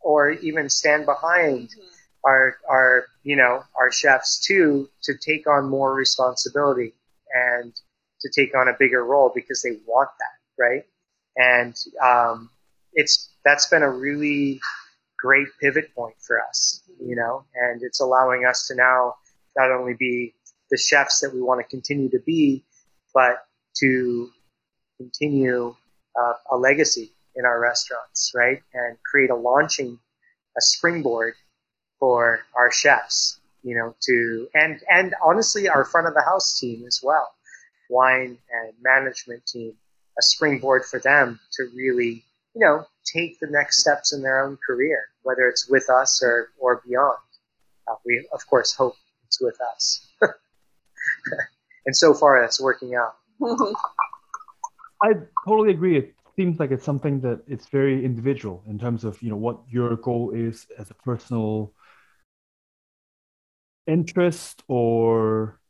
[0.00, 1.86] or even stand behind mm-hmm.
[2.24, 6.94] our our you know our chefs too to take on more responsibility
[7.32, 7.74] and
[8.20, 10.84] to take on a bigger role because they want that right?
[11.36, 12.50] And um,
[12.92, 14.60] it's that's been a really
[15.18, 17.44] great pivot point for us you know?
[17.54, 19.14] And it's allowing us to now
[19.56, 20.34] not only be
[20.70, 22.64] the chefs that we want to continue to be
[23.12, 23.38] but
[23.78, 24.30] to
[24.98, 25.74] continue
[26.18, 28.62] uh, a legacy in our restaurants, right?
[28.74, 29.98] And create a launching,
[30.56, 31.34] a springboard
[31.98, 36.84] for our chefs, you know, to, and, and honestly, our front of the house team
[36.86, 37.32] as well,
[37.88, 39.74] wine and management team,
[40.18, 44.58] a springboard for them to really, you know, take the next steps in their own
[44.66, 47.18] career, whether it's with us or, or beyond.
[47.88, 48.96] Uh, we, of course, hope
[49.26, 50.06] it's with us.
[51.86, 53.14] and so far, that's working out.
[55.02, 55.12] I
[55.46, 55.96] totally agree.
[55.96, 59.60] It seems like it's something that it's very individual in terms of you know what
[59.68, 61.72] your goal is as a personal
[63.86, 65.60] interest or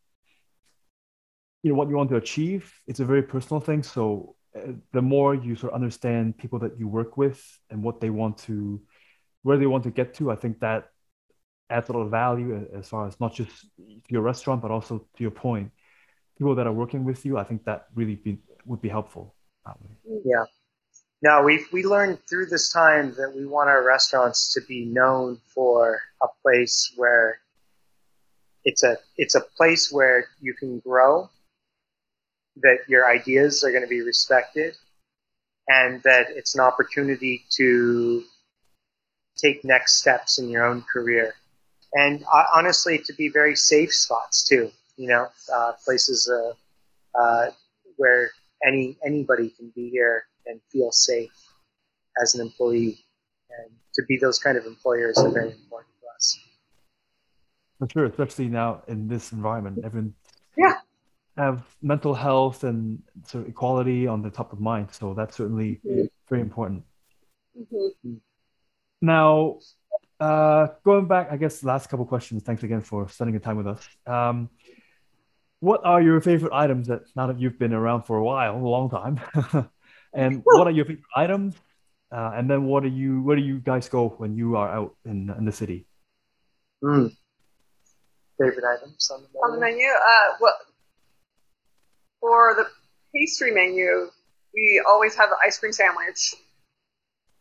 [1.63, 2.73] you know what you want to achieve.
[2.87, 3.83] It's a very personal thing.
[3.83, 8.01] So uh, the more you sort of understand people that you work with and what
[8.01, 8.81] they want to
[9.43, 10.89] where they want to get to i think that
[11.71, 14.99] adds a lot of value as far as not just to your restaurant but also
[15.17, 15.71] to your point.
[16.39, 19.35] People that are working with you i think that really be, would be helpful
[20.25, 20.45] yeah
[21.23, 25.39] no, we we learned through this time that we want our restaurants to be known
[25.55, 27.41] for a place where
[28.65, 31.29] it's a it's a place where you can grow,
[32.57, 34.75] that your ideas are going to be respected,
[35.69, 38.25] and that it's an opportunity to
[39.37, 41.35] take next steps in your own career,
[41.93, 44.71] and uh, honestly, to be very safe spots too.
[44.97, 47.51] You know, uh, places uh, uh
[47.97, 48.31] where
[48.67, 51.31] any anybody can be here and feel safe
[52.21, 53.05] as an employee.
[53.51, 56.39] And to be those kind of employers are very important to us.
[57.79, 60.15] For sure, especially now in this environment, everyone
[60.57, 60.75] yeah.
[61.37, 64.89] have mental health and sort of equality on the top of mind.
[64.93, 66.05] So that's certainly mm-hmm.
[66.29, 66.85] very important.
[67.59, 68.15] Mm-hmm.
[69.03, 69.59] Now,
[70.21, 72.43] uh, going back, I guess last couple questions.
[72.43, 73.89] Thanks again for spending the time with us.
[74.07, 74.51] Um,
[75.61, 78.59] what are your favorite items that now that you've been around for a while, a
[78.59, 79.21] long time?
[80.13, 81.55] And what are your favorite items?
[82.13, 84.97] Uh, and then what do you where do you guys go when you are out
[85.05, 85.87] in in the city?
[86.83, 87.15] Mm.
[88.41, 89.45] Favorite items on the menu?
[89.45, 90.57] On the menu, uh, well,
[92.21, 92.67] for the
[93.15, 94.11] pastry menu,
[94.53, 96.35] we always have the ice cream sandwich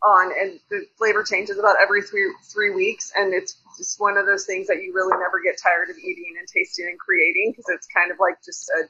[0.04, 4.26] on, and the flavor changes about every three three weeks, and it's just one of
[4.26, 7.66] those things that you really never get tired of eating and tasting and creating because
[7.70, 8.88] it's kind of like just a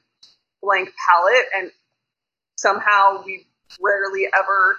[0.62, 1.72] blank palette, and
[2.58, 3.46] somehow we
[3.82, 4.78] rarely ever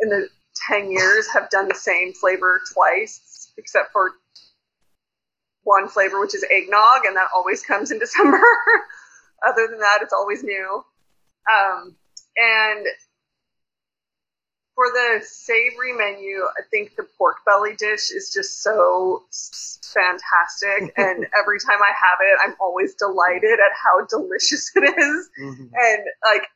[0.00, 0.28] in the
[0.68, 4.12] 10 years have done the same flavor twice, except for
[5.64, 8.40] one flavor, which is eggnog, and that always comes in December.
[9.46, 10.84] Other than that, it's always new.
[11.50, 11.96] Um,
[12.36, 12.86] and
[14.74, 19.24] for the savory menu, I think the pork belly dish is just so
[19.92, 20.92] fantastic.
[20.96, 25.30] and every time I have it, I'm always delighted at how delicious it is.
[25.40, 25.68] Mm-hmm.
[25.74, 26.48] And like,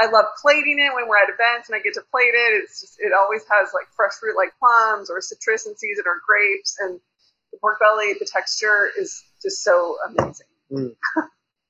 [0.00, 2.62] I love plating it when we're at events and I get to plate it.
[2.62, 6.16] It's just it always has like fresh fruit like plums or citrus and seasoned or
[6.24, 6.98] grapes and
[7.52, 8.14] the pork belly.
[8.18, 10.46] The texture is just so amazing.
[10.72, 10.94] Mm.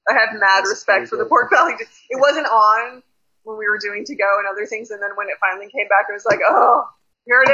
[0.09, 1.75] I have mad respect for the pork belly.
[2.11, 3.03] It wasn't on
[3.45, 5.89] when we were doing to go and other things, and then when it finally came
[5.89, 6.85] back, it was like, oh,
[7.27, 7.51] here it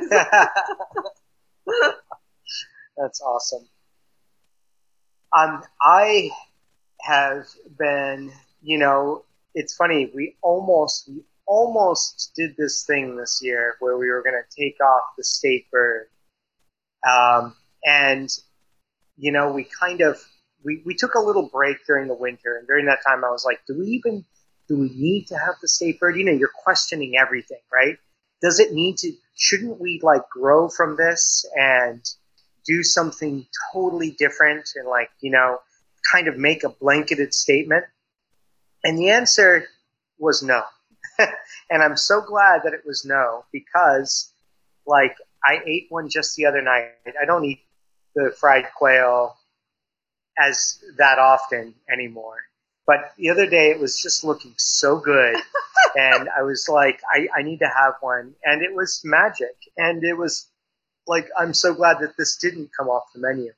[0.00, 0.10] is.
[2.96, 3.68] That's awesome.
[5.36, 6.30] Um, I
[7.00, 7.46] have
[7.78, 8.32] been,
[8.62, 9.24] you know,
[9.54, 10.10] it's funny.
[10.14, 14.80] We almost, we almost did this thing this year where we were going to take
[14.80, 16.08] off the state bird,
[17.08, 18.28] um, and
[19.16, 20.22] you know, we kind of
[20.64, 23.44] we, we took a little break during the winter, and during that time, I was
[23.44, 24.24] like, do we even
[24.72, 26.16] do we need to have the state bird?
[26.16, 27.98] You know, you're questioning everything, right?
[28.40, 29.12] Does it need to?
[29.36, 32.02] Shouldn't we like grow from this and
[32.66, 35.58] do something totally different and like you know,
[36.10, 37.84] kind of make a blanketed statement?
[38.82, 39.66] And the answer
[40.18, 40.62] was no.
[41.18, 44.32] and I'm so glad that it was no because,
[44.86, 46.92] like, I ate one just the other night.
[47.20, 47.60] I don't eat
[48.14, 49.36] the fried quail
[50.38, 52.38] as that often anymore.
[52.92, 55.34] But the other day it was just looking so good.
[55.96, 58.34] and I was like, I, I need to have one.
[58.44, 59.56] And it was magic.
[59.78, 60.50] And it was
[61.06, 63.50] like, I'm so glad that this didn't come off the menu.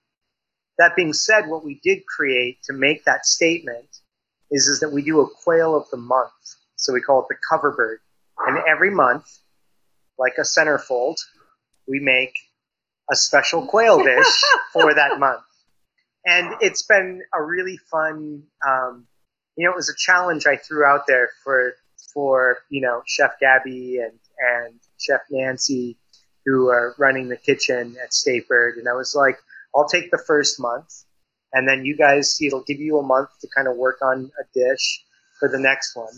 [0.78, 3.89] That being said, what we did create to make that statement
[4.53, 6.30] is, is that we do a quail of the month.
[6.76, 7.99] So we call it the cover bird.
[8.47, 9.26] And every month,
[10.16, 11.16] like a centerfold,
[11.89, 12.35] we make
[13.11, 15.43] a special quail dish for that month.
[16.24, 19.09] And it's been a really fun, um,
[19.57, 21.75] you know, it was a challenge I threw out there for,
[22.13, 25.97] for, you know, Chef Gabby and, and Chef Nancy,
[26.45, 28.77] who are running the kitchen at State Bird.
[28.77, 29.37] And I was like,
[29.75, 31.05] I'll take the first month
[31.55, 34.45] and then you guys, it'll give you a month to kind of work on a
[34.53, 35.05] dish
[35.39, 36.13] for the next one.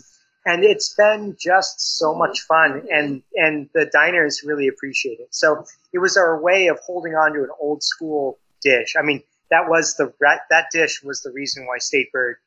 [0.45, 5.27] And it's been just so much fun and and the diners really appreciate it.
[5.31, 8.95] So it was our way of holding on to an old school dish.
[8.97, 9.21] I mean
[9.51, 12.37] that was the that dish was the reason why state bird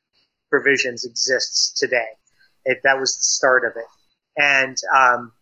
[0.51, 2.09] provisions exists today
[2.65, 3.87] it, that was the start of it
[4.37, 5.33] and um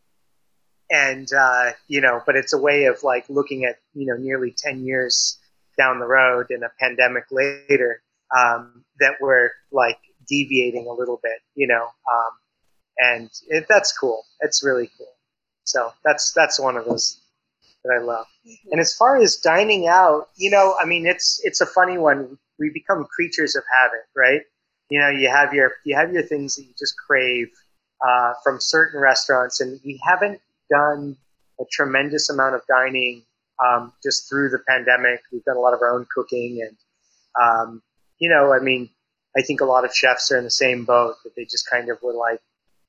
[0.91, 4.55] and uh you know but it's a way of like looking at you know nearly
[4.57, 5.39] 10 years
[5.77, 8.03] down the road and a pandemic later
[8.37, 9.99] um that we're like
[10.29, 12.31] deviating a little bit you know um
[12.99, 14.25] and it, that's cool.
[14.41, 15.15] It's really cool.
[15.65, 17.21] So that's that's one of those
[17.85, 18.27] that I love.
[18.47, 18.73] Mm-hmm.
[18.73, 22.39] And as far as dining out, you know, I mean, it's it's a funny one.
[22.59, 24.41] We become creatures of habit, right?
[24.91, 27.49] You know, you have your you have your things that you just crave
[28.07, 31.17] uh, from certain restaurants, and we haven't done
[31.61, 33.23] a tremendous amount of dining
[33.65, 35.21] um, just through the pandemic.
[35.33, 36.77] We've done a lot of our own cooking, and
[37.41, 37.83] um,
[38.19, 38.91] you know, I mean,
[39.37, 41.91] I think a lot of chefs are in the same boat that they just kind
[41.91, 42.41] of were like,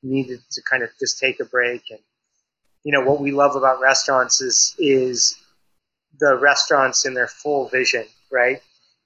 [0.04, 1.84] needed to kind of just take a break.
[1.90, 2.00] And
[2.84, 5.36] you know what we love about restaurants is is
[6.20, 8.62] the restaurants in their full vision, right?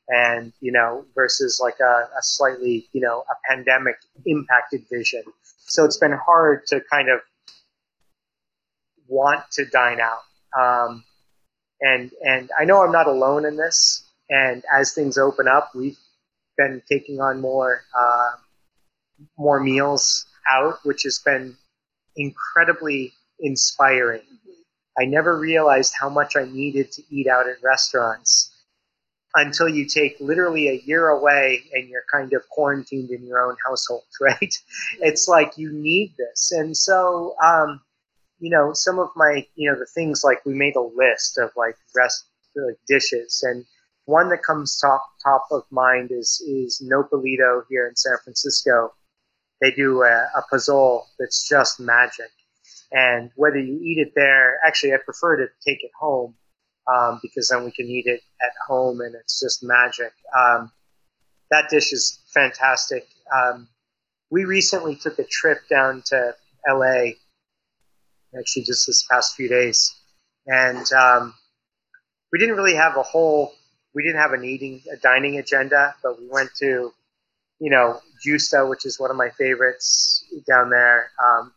[0.09, 3.95] And you know versus like a, a slightly you know a pandemic
[4.25, 5.23] impacted vision.
[5.65, 7.21] So it's been hard to kind of
[9.07, 10.23] want to dine out.
[10.59, 11.03] Um,
[11.81, 14.09] and and I know I'm not alone in this.
[14.29, 15.97] And as things open up, we've
[16.57, 18.31] been taking on more uh,
[19.37, 21.55] more meals out, which has been
[22.15, 24.21] incredibly inspiring.
[24.97, 28.52] I never realized how much I needed to eat out at restaurants
[29.35, 33.55] until you take literally a year away and you're kind of quarantined in your own
[33.65, 34.53] household, right?
[34.99, 36.51] It's like you need this.
[36.51, 37.81] And so, um,
[38.39, 41.51] you know, some of my, you know, the things like we made a list of
[41.55, 42.25] like rest
[42.55, 43.65] like dishes and
[44.05, 48.91] one that comes top top of mind is is Nopalito here in San Francisco
[49.63, 52.29] they do a, a pozole that's just magic.
[52.91, 56.35] And whether you eat it there, actually, I prefer to take it home
[56.91, 60.13] um, because then we can eat it at home and it's just magic.
[60.37, 60.71] Um,
[61.51, 63.07] that dish is fantastic.
[63.33, 63.67] Um,
[64.31, 66.35] we recently took a trip down to
[66.67, 67.11] LA,
[68.37, 69.93] actually, just this past few days.
[70.47, 71.33] And um,
[72.31, 73.53] we didn't really have a whole,
[73.93, 76.91] we didn't have an eating, a dining agenda, but we went to
[77.63, 81.53] you know, Justa, which is one of my favorites down there, um,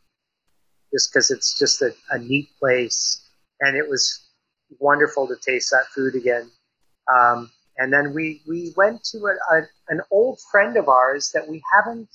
[0.92, 3.28] just because it's just a, a, neat place.
[3.60, 4.25] And it was
[4.78, 6.50] wonderful to taste that food again.
[7.12, 11.48] Um, and then we, we went to a, a, an old friend of ours that
[11.48, 12.08] we haven't,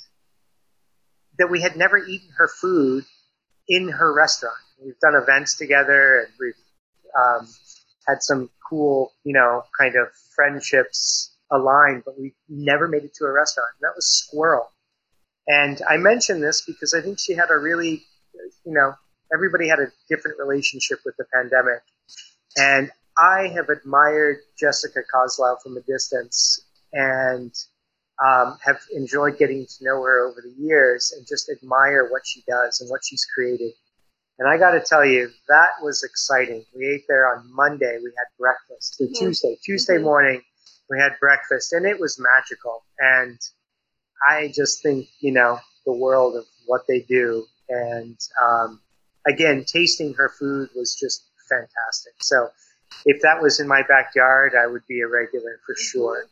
[1.38, 3.04] that we had never eaten her food
[3.68, 4.58] in her restaurant.
[4.84, 6.54] We've done events together and we've
[7.16, 7.48] um,
[8.08, 13.26] had some cool, you know, kind of friendships aligned, but we never made it to
[13.26, 13.70] a restaurant.
[13.80, 14.66] And that was Sqirl.
[15.48, 18.04] And I mention this because I think she had a really,
[18.66, 18.94] you know,
[19.34, 21.82] everybody had a different relationship with the pandemic.
[22.58, 26.64] And I have admired Jessica Koslow from a distance.
[26.94, 27.54] And
[28.24, 32.44] um, have enjoyed getting to know her over the years and just admire what she
[32.48, 33.72] does and what she's created.
[34.38, 36.66] And I got to tell you, that was exciting.
[36.76, 37.98] We ate there on Monday.
[38.02, 38.98] We had breakfast.
[39.02, 39.14] Mm-hmm.
[39.14, 40.04] Tuesday, Tuesday mm-hmm.
[40.04, 40.42] morning,
[40.90, 42.84] we had breakfast, and it was magical.
[43.00, 43.40] And
[44.28, 47.46] I just think, you know, the world of what they do.
[47.70, 48.82] And um,
[49.28, 52.14] again, tasting her food was just fantastic.
[52.22, 52.50] So
[53.06, 56.00] if that was in my backyard, I would be a regular for mm-hmm.
[56.00, 56.26] sure.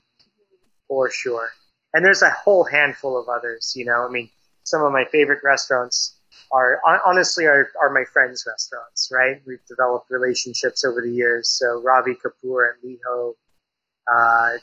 [0.87, 1.49] For sure.
[1.93, 4.05] And there's a whole handful of others, you know.
[4.07, 4.29] I mean,
[4.63, 6.15] some of my favorite restaurants
[6.51, 9.41] are honestly are, are my friends' restaurants, right?
[9.45, 11.49] We've developed relationships over the years.
[11.49, 13.33] So Ravi Kapoor at Liho,
[14.11, 14.57] uh,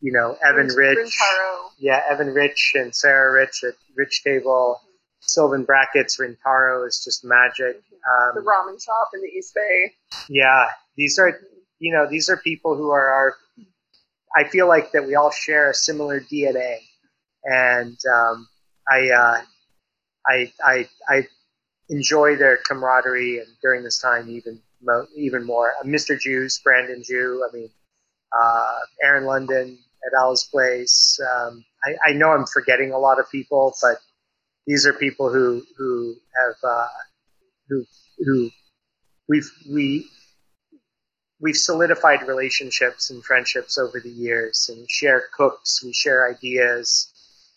[0.00, 1.68] you know, Evan Rich, Rintaro.
[1.78, 4.80] yeah, Evan Rich and Sarah Rich at Rich Table,
[5.20, 7.76] Sylvan Brackets, Rintaro is just magic.
[7.76, 9.92] Um, the ramen shop in the East Bay.
[10.28, 10.66] Yeah,
[10.96, 11.40] these are,
[11.78, 13.36] you know, these are people who are our.
[14.36, 16.76] I feel like that we all share a similar DNA,
[17.44, 18.48] and um,
[18.88, 19.40] I, uh,
[20.26, 21.26] I, I, I
[21.88, 25.72] enjoy their camaraderie, and during this time, even mo- even more.
[25.80, 27.46] Uh, Mister Jiu's, Brandon Jew.
[27.48, 27.70] I mean,
[28.38, 31.18] uh, Aaron London at Al's Place.
[31.34, 33.96] Um, I, I, know I'm forgetting a lot of people, but
[34.70, 36.86] these are people who who have uh,
[37.68, 37.84] who
[38.18, 38.50] who
[39.28, 40.06] we've we
[41.40, 47.12] we've solidified relationships and friendships over the years, and we share cooks, we share ideas,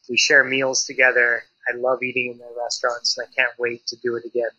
[0.10, 1.44] we share meals together.
[1.70, 4.54] I love eating in their restaurants, and I can't wait to do it again.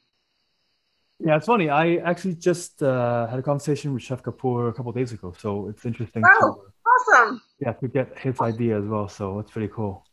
[1.18, 1.68] Yeah, it's funny.
[1.70, 5.68] I actually just uh, had a conversation with Chef Kapoor a couple days ago, so
[5.70, 6.22] it's interesting.
[6.24, 7.42] Oh, to, awesome!
[7.59, 9.09] Yeah, to get his idea as well.
[9.09, 10.07] So it's pretty cool.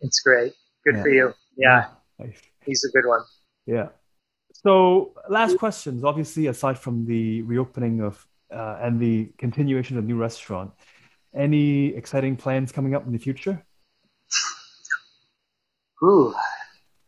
[0.00, 0.52] It's great.
[0.84, 1.02] Good yeah.
[1.02, 1.34] for you.
[1.60, 1.88] Yeah,
[2.18, 2.40] nice.
[2.64, 3.20] he's a good one.
[3.66, 3.88] Yeah.
[4.52, 6.04] So, last questions.
[6.04, 10.72] Obviously, aside from the reopening of uh, and the continuation of the new restaurant,
[11.34, 13.62] any exciting plans coming up in the future?
[16.02, 16.34] Ooh,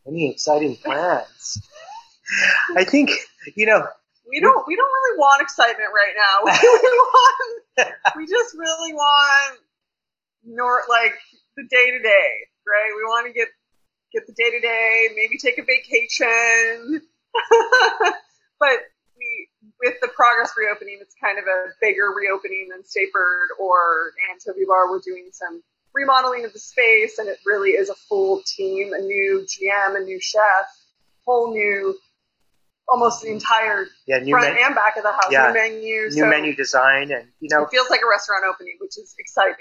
[0.07, 1.61] any exciting plans?
[2.77, 3.09] I think
[3.55, 3.85] you know
[4.29, 6.53] we don't we don't really want excitement right now.
[6.61, 9.59] We, we want we just really want
[10.45, 11.13] nor like
[11.57, 12.29] the day to day,
[12.67, 12.91] right?
[12.95, 13.47] We want to get
[14.13, 17.01] get the day to day, maybe take a vacation.
[18.59, 18.77] but
[19.17, 19.49] we
[19.81, 24.65] with the progress reopening, it's kind of a bigger reopening than State Bird or Anchovy
[24.67, 24.91] Bar.
[24.91, 25.61] We're doing some
[25.93, 30.03] remodeling of the space, and it really is a full team, a new GM, a
[30.03, 30.67] new chef,
[31.25, 31.97] whole new
[32.89, 35.31] almost the entire yeah, new front men- and back of the house.
[35.31, 38.43] Yeah, new menu, new so menu design, and you know, it feels like a restaurant
[38.45, 39.55] opening, which is exciting.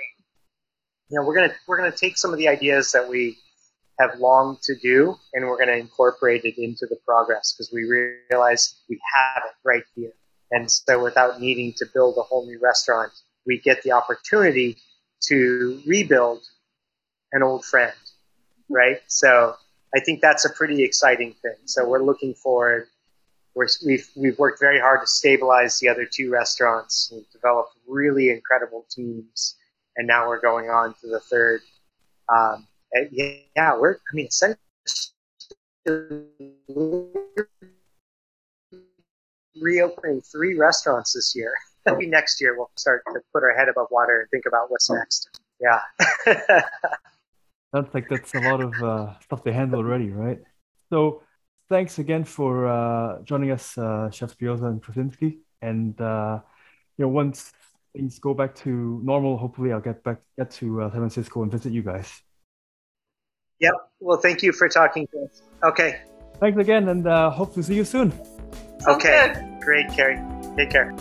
[1.09, 3.38] You know, we're gonna we're gonna take some of the ideas that we
[3.99, 8.80] have longed to do, and we're gonna incorporate it into the progress because we realize
[8.88, 10.12] we have it right here.
[10.51, 13.12] And so, without needing to build a whole new restaurant,
[13.47, 14.78] we get the opportunity
[15.28, 16.43] to rebuild
[17.32, 17.95] an old friend,
[18.68, 19.01] right?
[19.07, 19.55] So
[19.95, 21.57] I think that's a pretty exciting thing.
[21.64, 22.88] So we're looking forward
[23.55, 27.11] we have we've worked very hard to stabilize the other two restaurants.
[27.12, 29.57] We've developed really incredible teams,
[29.97, 31.61] and now we're going on to the third.
[32.28, 32.66] Um,
[33.11, 33.95] yeah, we're.
[33.95, 34.59] I mean, essentially,
[39.61, 41.53] reopening three restaurants this year.
[41.86, 44.88] Maybe next year we'll start to put our head above water and think about what's
[44.88, 45.28] next.
[45.61, 45.80] Yeah.
[47.74, 50.38] Sounds like that's a lot of uh, stuff to handle already, right?
[50.90, 51.22] So
[51.68, 55.38] thanks again for uh, joining us, uh, Chef Brioza and Krasinski.
[55.61, 56.40] And uh,
[56.99, 57.53] you know, once
[57.97, 61.51] things go back to normal, hopefully I'll get back get to uh, San Francisco and
[61.51, 62.22] visit you guys.
[63.62, 63.74] Yep.
[64.00, 65.42] Well, thank you for talking to us.
[65.62, 66.00] Okay.
[66.40, 68.12] Thanks again, and uh, hope to see you soon.
[68.86, 69.32] okay.
[69.60, 70.20] Great, Carrie.
[70.56, 70.92] Take care.